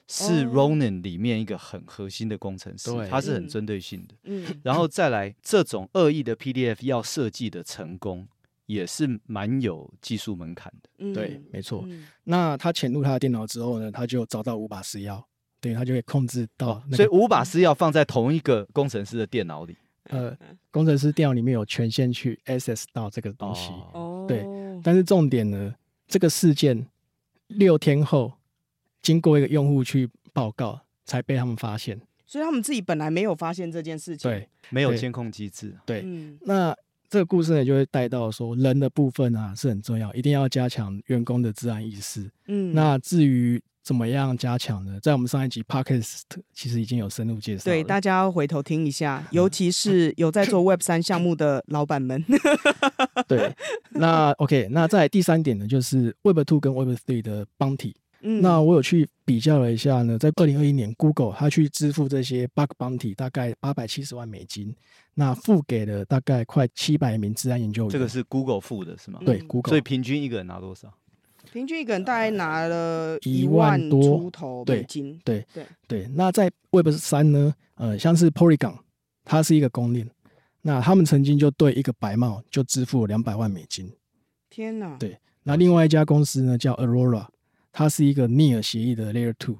[0.06, 4.14] 是 Ronin 里面一个很核心的工程师，他、哦、是很针对性的。
[4.24, 8.28] 嗯，然后再来这种恶意的 PDF 要设计的成功。
[8.66, 11.82] 也是蛮有技术门槛的，嗯、对，没错。
[11.86, 15.22] 嗯、那他潜入他的电脑之后呢，他就找到五把私钥，
[15.60, 16.96] 对，他就可以控制到、那个。
[16.96, 20.36] 所以五把私钥放在同一个工程师的电脑里，呃，
[20.70, 24.46] 工程师电脑里面有权限去 access 到这个东西，哦、对。
[24.82, 25.74] 但是重点呢，
[26.06, 26.86] 这个事件
[27.48, 28.32] 六天后，
[29.02, 32.00] 经过一个用户去报告，才被他们发现。
[32.26, 36.00] 所以他们自己本来没有发现这件事情，对，没有监控机制，对。
[36.00, 36.74] 对嗯、那。
[37.12, 42.30] 这个故事呢，就会带到说人的部分啊是很重要，一定要加强员工的治安意识。
[42.46, 44.98] 嗯，那至于怎么样加强呢？
[45.02, 46.22] 在我们上一集 Podcast
[46.54, 47.64] 其实已经有深入介绍。
[47.64, 52.24] 对，大家要回头听一下， 尤其是有在做 Web 三项目的老板们。
[53.28, 53.54] 对，
[53.90, 57.92] 那 OK，那在第三点呢，就是 Web Two 跟 Web Three 的 Bounty。
[58.22, 64.74] 嗯，那我有去比较了一下呢，在二零二一年，Google 它去支付这些 bug bounty 大概八百七十万美金，
[65.14, 67.90] 那付给了大概快七百名治安研究员。
[67.90, 69.18] 这个是 Google 付的是吗？
[69.24, 69.70] 对，Google。
[69.70, 70.92] 所以平均一个人拿多少？
[71.50, 75.20] 平均一个人大概拿了一万多出头美金。
[75.24, 76.10] 对对对，对。
[76.14, 78.76] 那在 Web 三呢，呃，像是 Polygon，
[79.24, 80.08] 它是一个公链，
[80.62, 83.92] 那他们曾经就对一个白帽就支付了两百万美金。
[84.48, 84.96] 天哪！
[84.98, 87.26] 对，那另外一家公司呢叫 Aurora。
[87.72, 89.58] 它是一个 NEAR 协议的 Layer Two，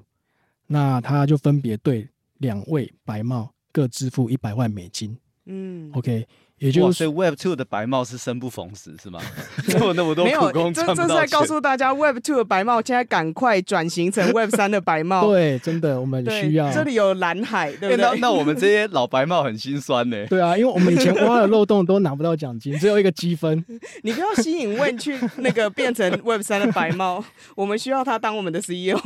[0.67, 2.07] 那它就分别对
[2.37, 5.17] 两位白帽各支付一百万美金。
[5.45, 6.27] 嗯，OK。
[6.63, 9.19] 也就是，所以 Web Two 的白帽是生不逢时，是吗？
[9.77, 10.95] 做那么多苦工赚不到钱。
[10.95, 15.27] 这这是在告诉大家，Web Two 的白帽现在赶快转型成 Web 三的白帽。
[15.31, 16.71] 对，真的，我们需要。
[16.71, 17.97] 这里有蓝海，对不对？
[17.97, 20.25] 那那我们这些老白帽很心酸呢。
[20.31, 23.63] 对啊，因为我们以前挖的漏洞都拿不到奖金，只有一个积分。
[24.03, 27.23] 你不要吸引 Wayne 去那个变成 Web 三的白帽，
[27.55, 28.97] 我们需要他当我们的 CEO。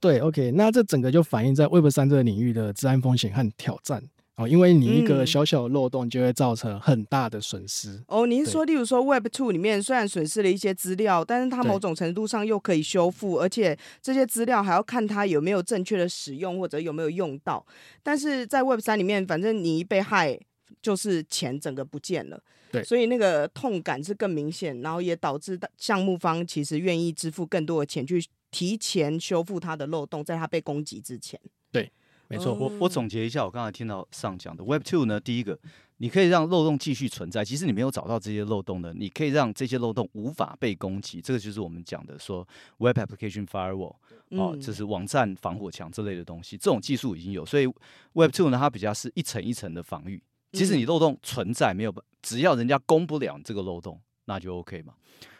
[0.00, 4.02] 对，OK，那这整个就反映在 Web 三这个领域的治安风险和挑战。
[4.40, 7.90] 哦，因为你一个小小的漏洞就会造成很大的损失。
[7.90, 17.64] 嗯、哦，您说，例如说 Web Two 里面虽然损失了一些资料，但是它某种程度上又可以修复，而且这些资料还要看它有没有正确的使用或者有没有用到。
[18.02, 20.40] 但是在 Web 三里面，反正你一被害，
[20.80, 22.42] 就是钱整个不见了。
[22.72, 31.38] 对，所以那个痛感是更明显，然后也导致项目方其实愿意支付更多的钱去提前修复它的漏洞，在它被攻击之前。
[31.70, 31.90] 对。
[32.30, 35.58] 没错，我我总结一下，我刚才听到上讲的 Web Two 呢，第一个，
[35.96, 42.46] 你可以让漏洞继续存在，即使你没有找到这些漏洞呢，你可以让这些漏洞无法被攻击，这个就是我们讲的说
[42.78, 43.96] Web Application Firewall，
[44.28, 47.66] 哦，这是网站防火墙这类的东西，这种技术已经有，所以
[48.12, 50.22] Web Two 呢，它比较是一层一层的防御，
[50.52, 54.94] 即使你漏洞存在，没有，只要人家攻不了这个漏洞，那就 OK 嘛。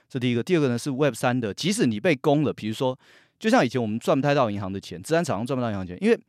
[0.09, 2.99] 这第一个，第二个呢是 Web 三的，即使你被攻了，比如说，
[3.39, 6.21] 就像以前我们赚不太到银行的钱，资产厂商赚不到银行钱，因为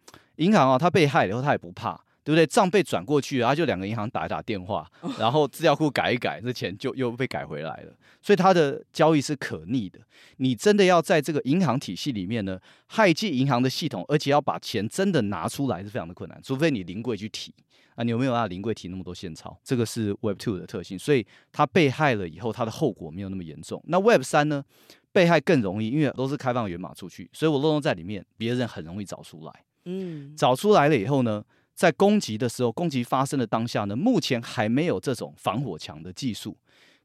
[0.41, 2.47] 银行啊，他被害了以后，他也不怕，对不对？
[2.47, 4.89] 账被转过去，然后就两个银行打一打电话，
[5.19, 7.93] 然后资料库改一改，这钱就又被改回来了。
[8.23, 9.99] 所以他的交易是可逆的。
[10.37, 17.53] 你真的要在这个银行体系里面呢，害进银行的系统，而且要把钱真的拿出来是非常的困难，除非你临柜去提
[17.95, 19.55] 啊，你有没有啊临柜提那么多现钞？
[19.63, 20.97] 这个是 Web Two 的特性。
[20.97, 23.83] 所以他被害了以后，他的后果没有那么严重。
[23.87, 24.63] 那 Web 三呢，
[25.11, 29.53] 被害更容易，因为都是开放源码出去，所以我漏洞在里面，别人很容易找出来。
[29.85, 36.57] 嗯，找出来了以后呢，在攻击的时候，攻击发生的当下呢，目前还没有这种防火墙的技术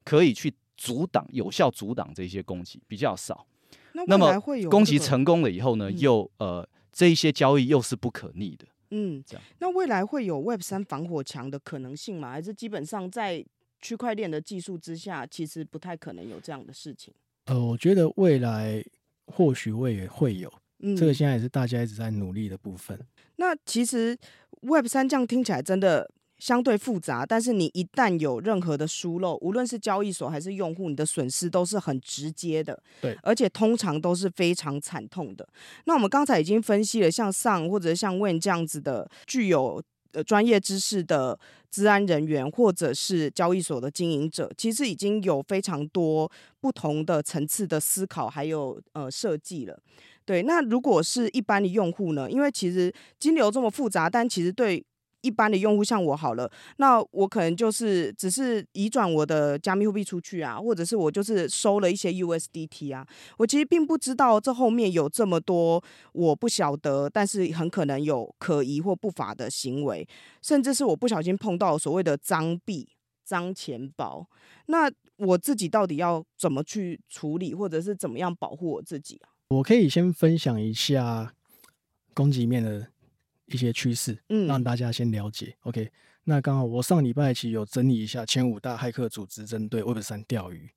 [0.04, 3.46] 可以去阻挡、有效阻挡这些攻击，比较少。
[3.92, 8.66] 那么攻击成功了以后呢，又呃，这一些交易又是不可逆的。
[8.90, 9.42] 嗯，这样。
[9.58, 12.30] 那未来会有 Web 三防火墙的可能性吗？
[12.30, 13.44] 还是基本上在
[13.80, 17.14] 区块链的技术之下，其实不太可能有这样的事情？
[17.46, 18.84] 呃，我觉得未来
[19.26, 20.52] 或许会也会有。
[20.80, 22.98] 嗯，这个现在也是大家一直在努力的部分。
[23.36, 24.16] 那其实
[24.62, 32.82] Web 三这样听起来真的相对复杂，但是你一旦有任何的疏漏，无论是交易所还是用户，你的损失都是很直接的。
[33.00, 35.48] 对，而且通常都是非常惨痛的。
[35.86, 41.38] 那我们刚才已经分析了，像 Sun 或者像 Wayne 这样子的具有呃专业知识的
[41.70, 49.78] 治安人员，或者是交易所的经营者，其实已经有非常多不同的层次的思考，还有呃设计了。
[50.26, 52.28] 对，那如果是一般的用户呢？
[52.30, 54.84] 因为其实金流这么复杂，但其实对
[55.22, 63.06] 一般的用户像我好了，那我可能就是只是移转我的加密货币出去啊，或者是我就是收了一些 USDT 啊，
[63.38, 70.06] 我其实并不知道这后面有这么多我不晓得，但是很可能有可疑或不法的行为，
[70.42, 72.88] 甚至是我不小心碰到所谓的脏币、
[73.24, 74.28] 脏钱包，
[74.66, 79.35] 那我自己到底要怎么去处理，或者是怎么样保护我自己啊？
[79.48, 81.32] 我可以先分享一下
[82.12, 82.88] 攻击面的
[83.46, 85.56] 一些趋势，嗯，让大家先了解。
[85.60, 85.88] OK，
[86.24, 90.68] 那刚好我上礼拜其实有整理一下前五大骇客组织针对 Web 三钓鱼，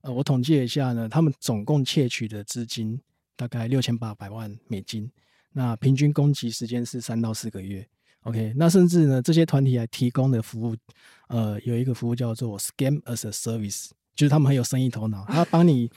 [0.00, 3.00] 呃，我统计了一下呢，他们总共窃取的资金
[3.36, 5.08] 大概六千八百万美金，
[5.52, 7.86] 那平均攻击时间是三到四个月。
[8.22, 10.76] OK，那甚至呢，这些团体还提供的服务，
[11.28, 15.88] 呃，有一个服务叫做 Scam as a Service，就是他们很有生意头脑，他帮你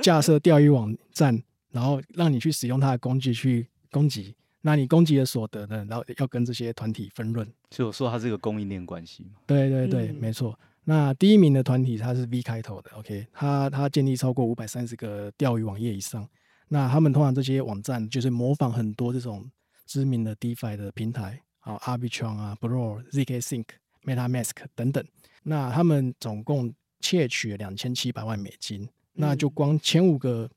[0.00, 1.42] 架设钓鱼网站。
[1.74, 5.84] 然后让你去使用它的工具去攻击，那你攻击的所得呢？
[5.88, 7.44] 然后要跟这些团体分润。
[7.72, 9.32] 所以我说它是一个供应链关系嘛。
[9.44, 10.56] 对对对，嗯、没错。
[10.84, 16.28] 那第一名的团体它是 V 开头的，OK，它它建立超过五百三十个钓鱼网页以上。
[16.68, 19.50] 那他们通常这些网站就是模仿很多这种
[19.84, 23.64] 知名的 DeFi 的平台，好，Arbitrum 啊，Blur、zkSync、
[24.04, 25.04] MetaMask 等等。
[25.42, 30.48] 那他们总共窃取了两千七百万美金，那就光前五个。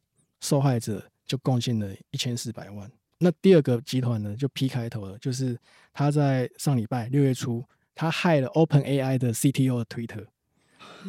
[0.41, 2.89] 受害者就贡献了一千四百万。
[3.19, 5.57] 那第二个集团呢，就 P 开头的，就是
[5.93, 7.63] 他在上礼拜六月初，
[7.95, 10.25] 他害了 OpenAI 的 CTO 的 Twitter。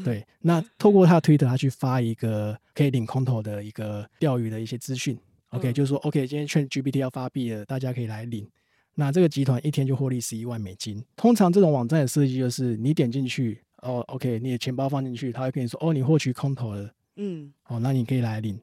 [0.03, 5.19] 对，那透过他的 Twitter，他去发一个可以领空投的一个钓鱼的一些资讯。
[5.51, 8.49] OK，就是说 OK，今天 ChatGPT 要发币了，大家可以来领。
[8.95, 11.05] 那这个集团一天就获利十一万美金。
[11.17, 18.61] 通常这种网站的设计就是，你点进去，哦，OK，你的钱包放进去，他会跟你说，哦，你获取空投了，嗯，哦，那你可以来领。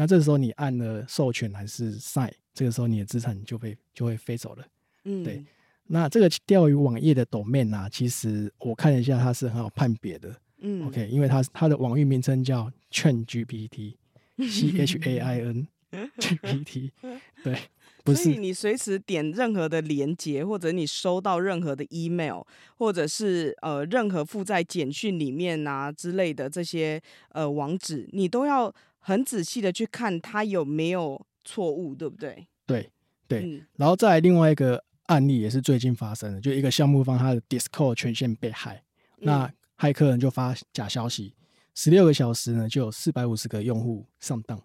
[0.00, 4.64] 那这个时候你按了授权还是 sign，这个时候你的资产就被就会飞走了。
[5.04, 5.44] 嗯，对。
[5.88, 10.34] 那这个钓鱼网页的 domain 啊，其实我看了一下，它是很好判别的。
[10.60, 15.68] 嗯，OK，因为它它的网域名称叫 Chain GPT，C H A I N
[16.16, 16.92] G P T，
[17.44, 17.58] 对。
[18.02, 22.40] 不是，所以你随时点任何的连接，或者你收到任何的 email，
[22.78, 26.98] 或者是呃任何附在简讯里面啊之类的这些
[27.32, 32.46] 呃网址，你都要很仔细的去看它有没有错误，对不对？
[32.66, 32.90] 对
[33.26, 33.66] 对、嗯。
[33.76, 38.82] 然后再来另外一个案例也是最近发生的，就一个项目方他的 Discord 权限被害，
[39.18, 41.34] 那骇客人就发假消息，
[41.74, 44.62] 十六个小时呢就有四百五十个用户上当，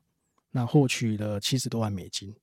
[0.52, 2.36] 那获取了七十多万美金。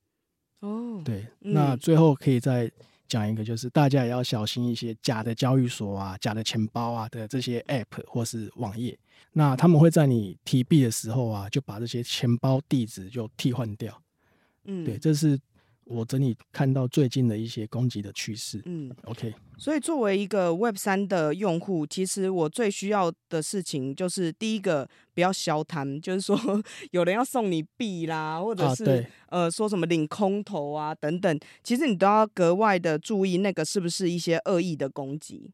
[0.60, 2.70] 哦，对，那最后可以再
[3.06, 8.98] 讲一个，就是大家也要小心一些假的交易所啊、假的钱包啊的这些 App 或是网页，
[9.32, 14.02] 那他们会在你提币的时候啊，就把这些钱包地址就替换掉。
[14.64, 15.38] 嗯，对，这是。
[15.84, 19.34] 我整理看到最近的一些攻击的趋势，嗯，OK。
[19.58, 26.38] 所以作为一个 Web 三的用户，其实我最需要的事情就是第一个不要消贪，就是说
[26.92, 28.84] 有人要送你币啦，或者是、
[29.26, 35.50] 啊、呃说什么领空投啊等等，其实你都要格外的注意那个是不是一些恶意的攻击。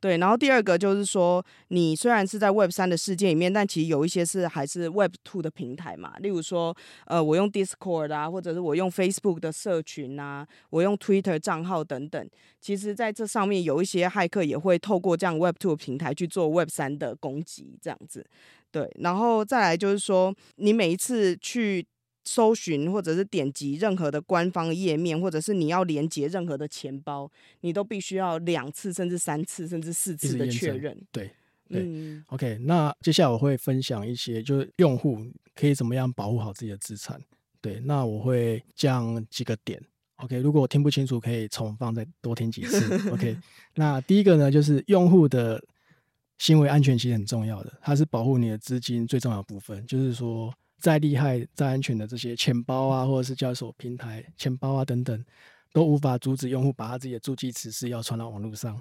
[0.00, 6.16] 对，然后第二个就是说，你虽然是在 Web 三的世界里面，但其实有一些是还是 Web two 的平台嘛。
[6.20, 6.74] 例如说，
[7.04, 12.30] 呃，我用 Discord 啊，或者是我用 Facebook 的社群啊，我用 Twitter 账号等等。
[12.60, 18.26] 其实在这上面有一些骇客也会透过这样 Web two 的平台去做 Web 三的攻击，这样子。
[18.72, 21.86] 对，然后再来就是说，你每一次去。
[22.24, 27.30] 搜寻或者是点击任何的官方页面，或者是你要连接任何的钱包，
[27.62, 30.96] 你都必须要两次，甚至三次，甚至四次的确认。
[31.10, 31.30] 对
[31.68, 32.58] 对、嗯、，OK。
[32.58, 35.18] 那接下来我会分享一些，就是用户
[35.54, 37.20] 可以怎么样保护好自己的资产。
[37.60, 39.82] 对，那我会讲几个点。
[40.16, 42.94] OK，如果我听不清楚，可以重放再多听几次。
[43.10, 43.36] OK。
[43.74, 45.62] 那第一个呢，就是用户的
[46.36, 50.52] 行为安全其实很重要的，它是保护你的资金最重要的部分，就是说。
[50.80, 55.24] 再厉害、再安全的这些钱包啊，或者是交易所平台钱包啊等等，
[55.72, 58.76] 都无法阻止用户把他自己的助记词是要传到网络上，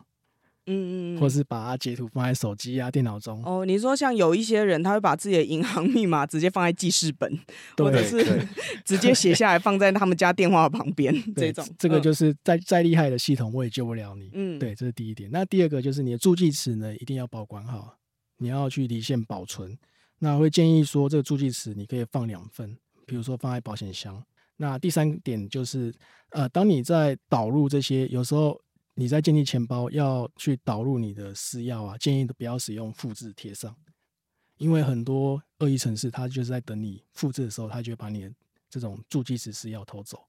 [0.65, 3.43] 嗯嗯，或是把它截图放在手机啊、电脑中。
[3.43, 7.39] 哦，你说像有一些人，他会把自己的银行密码直接放在记事本，
[7.77, 8.23] 或者是
[8.85, 14.29] 直接写下来放在他们家电话旁边，这种这个就是再再厉害的系统，我也救不了你。
[14.33, 15.29] 嗯，对，这是第一点。
[15.31, 17.97] 那第二个就是你的助记词呢，一定要保管好，
[18.37, 19.77] 你要去离线保存。
[20.20, 24.22] 那会建议说，这个助记词你可以放两份，比如说放在保险箱。
[24.57, 25.93] 那第三点就是，
[26.32, 28.61] 呃，当你在导入这些，有时候
[28.95, 33.74] 你在建立钱包要去导入你的私钥啊，建议不要使用复制贴上，
[34.57, 38.34] 因为很多恶意程式它就是在等你复制的时候，它就会把你的
[38.70, 40.22] 这种助记词私钥偷走。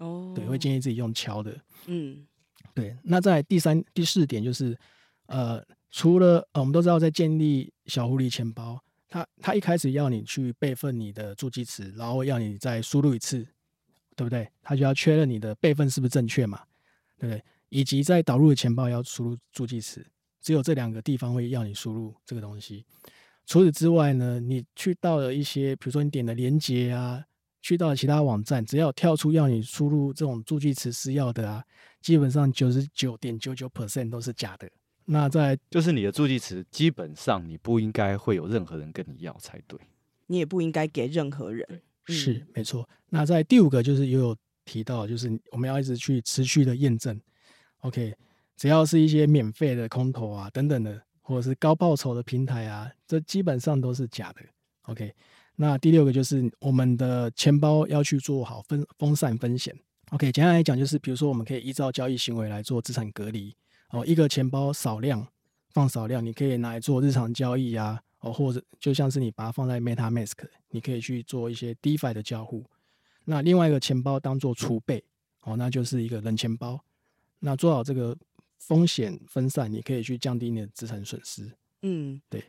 [0.00, 1.58] 哦，对，会建议自己用敲的。
[1.86, 2.26] 嗯，
[2.74, 2.94] 对。
[3.02, 4.78] 那在第三、第四点就是，
[5.28, 8.78] 呃，除了呃，我们都知道在建立小狐狸钱包。
[9.08, 13.46] 他他一开始要你去备份你的助记词，然后要你再输入一次，
[14.16, 14.50] 对不对？
[14.62, 16.62] 他就要确认你的备份是不是正确嘛，
[17.18, 17.44] 对不对？
[17.68, 20.06] 以及在导入的钱包要输入助记词，
[20.40, 22.84] 只有这两个地方会要你输入这个东西。
[23.44, 27.24] 除此之外呢，你去到了一些，比如说你点的连接啊，
[27.62, 31.64] 去到其他网站，只要跳出要你输入这种助记词是要的啊，
[32.00, 34.68] 基本上九十九点九九 percent 都是假的。
[35.08, 39.78] 那在就是你的助记词，基本上你不应该会有任何人跟你要才对，
[40.26, 41.82] 你也不应该给任何人。
[42.06, 42.88] 是、嗯、没错。
[43.08, 47.20] 那在第五个就是也有提到，就是我们要一直去持续的验证。
[47.82, 48.14] OK，
[48.56, 54.40] 只要是一些免费的空投啊等等的，或者是高报酬的平台啊，这基本上都是假的。
[54.82, 55.14] OK，
[55.54, 59.72] 那第六个就是我们的钱包要去做好分分散风险。
[60.10, 63.54] OK，简单来讲就是，比如说我们可以依照交易行为来做资产隔离。
[63.96, 65.26] 哦，一个钱包少量
[65.70, 70.34] 放少量，你可以拿来做日常交易啊，哦，或者就像是你把它放在 MetaMask，
[70.68, 72.62] 你可以去做一些 DeFi 的交互。
[73.24, 75.02] 那另外一个钱包当做储备，
[75.44, 76.78] 哦，那就是一个冷钱包。
[77.38, 78.14] 那做好这个
[78.58, 81.50] 风险分散，你可以去降低你的资产损失。
[81.80, 82.44] 嗯，对。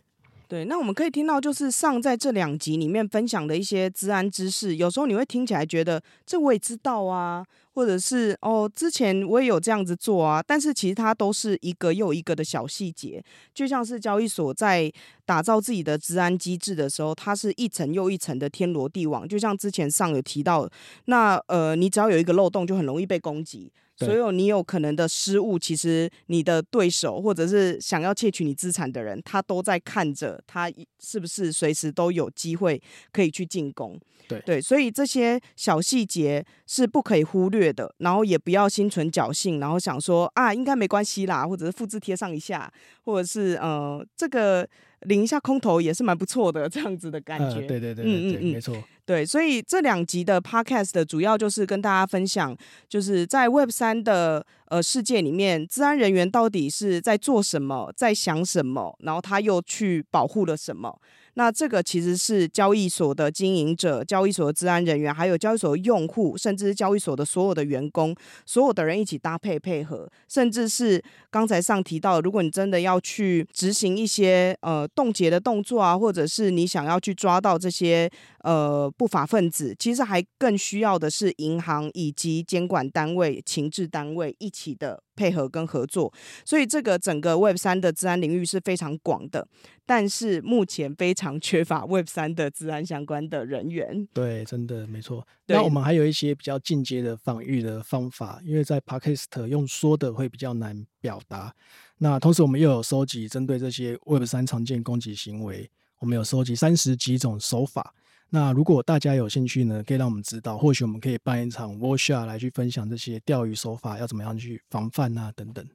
[0.47, 13.21] 对，那我们可以听到，就是上在这两集里面分享的一些资安知识，有时候你会听起来觉得这我也知道啊，或者是哦，之前我也有这样子做啊，但是其实它都是一个又一个的小细节，
[13.53, 14.89] 就像是交易所在
[15.25, 20.69] 打造自己的资安机制的时候，它是一层又一层的天罗地网，就像之前上有提到，
[21.05, 23.69] 那呃，你只要有一个漏洞，就很容易被攻击。
[23.97, 32.81] 所有你有可能的失误，其实你的对手或者是想要窃取你资产的人，他都在看着，他是不是随时都有机会
[33.11, 33.99] 可以去进攻。
[34.27, 34.39] 对。
[34.41, 42.71] 对，所以这些小细节是不可以忽略的，然后也不要心存侥幸，然后想说啊，应该没关系啦，或者是复制贴上一下，
[43.03, 44.67] 或者是呃，这个
[45.01, 47.55] 领一下空投也是蛮不错的这样子的感觉。
[47.57, 48.75] 呃、对对对对，嗯嗯嗯，没错。
[49.05, 52.55] 对，所以这两集的 podcast 的主要就是跟大家分享，
[52.89, 60.99] 就是在 Web 三的呃世界里面，治安人员到底是在做什么，在想什么，然后他又去保护了什么。
[61.33, 70.99] 那这个其实是交易所的经营者、交易所的治安人员，还有交易所的用户，甚至是交易所的所有的员工，所有的人一起搭配配合，甚至是
[71.29, 78.09] 刚才上提到，如果你真的要去执行一些呃冻结的动作啊，或者是你想要去抓到这些
[78.39, 85.03] 呃不法分子，其实还更需要的是银行以及监管单位、情治单位一的。
[85.17, 86.13] 配合跟合作，
[86.45, 89.47] 所以这个整个 Web 三的治安领域是非常广的，
[89.83, 94.07] 但是目前非常缺乏 Web 三的治安相关的人员。
[94.13, 95.27] 对，真的没错。
[95.47, 101.51] 那我们还有一些比较进阶的防御的方法，因为在 Podcast 用说的会比较难表达。
[101.97, 107.95] 那同时我们又有收集针对这些 Web 三常见攻击行为，我们有收集三十几种手法。
[108.29, 115.65] 那如果大家有兴趣呢，可以让我们知道，或许我们可以办一场 workshop 来去分享这些钓鱼手法要怎么样去防范啊等等。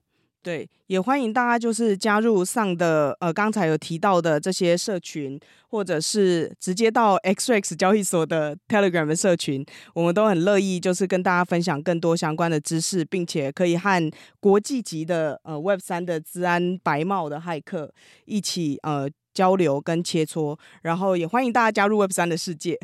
[0.43, 5.39] 对，也欢迎大家就是加入上的呃刚才有提到的这些社群，
[5.69, 17.95] 或者是直接到 XREX 交易所的 Telegram 社群，我们都很乐意就是跟大家分享更多相关的知识，并且可以和国际级的呃 Web 三的治安白帽的骇客
[18.27, 19.09] 一起呃。
[19.35, 22.79] 交流跟切磋，然后也欢迎大家加入 Web 三的世界。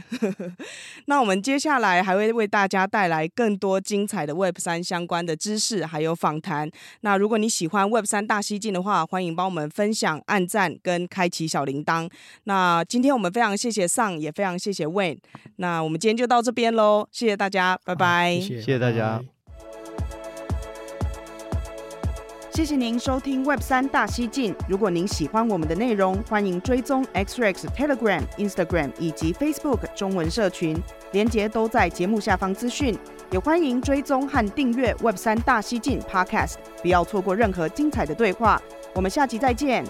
[1.06, 6.70] 那我们接下来还会为大家带来更多精彩的 Web 三相关的知识，还有访谈。
[7.00, 12.10] 那如果你喜欢 Web 三大西进的话，欢迎帮我们分享、按赞跟开启小铃铛。
[12.44, 15.18] 那今天我们非常谢谢 Sean，也非常谢谢 Wayne。
[15.56, 19.22] 那我们今天就到这边喽，谢谢大家，拜拜，谢谢，谢谢大家。
[22.58, 24.52] 谢谢您收听 Web 三大西进。
[24.68, 30.76] 如果您喜欢我们的内容，欢迎追踪 XRX Telegram、Instagram 以及 Facebook 中文社群，
[31.12, 32.98] 连接都在节目下方资讯。
[33.30, 38.60] 也欢迎追踪和订阅 Web 三大西进 Podcast，不要错过任何精彩的对话。
[38.92, 39.84] 我们下期再见。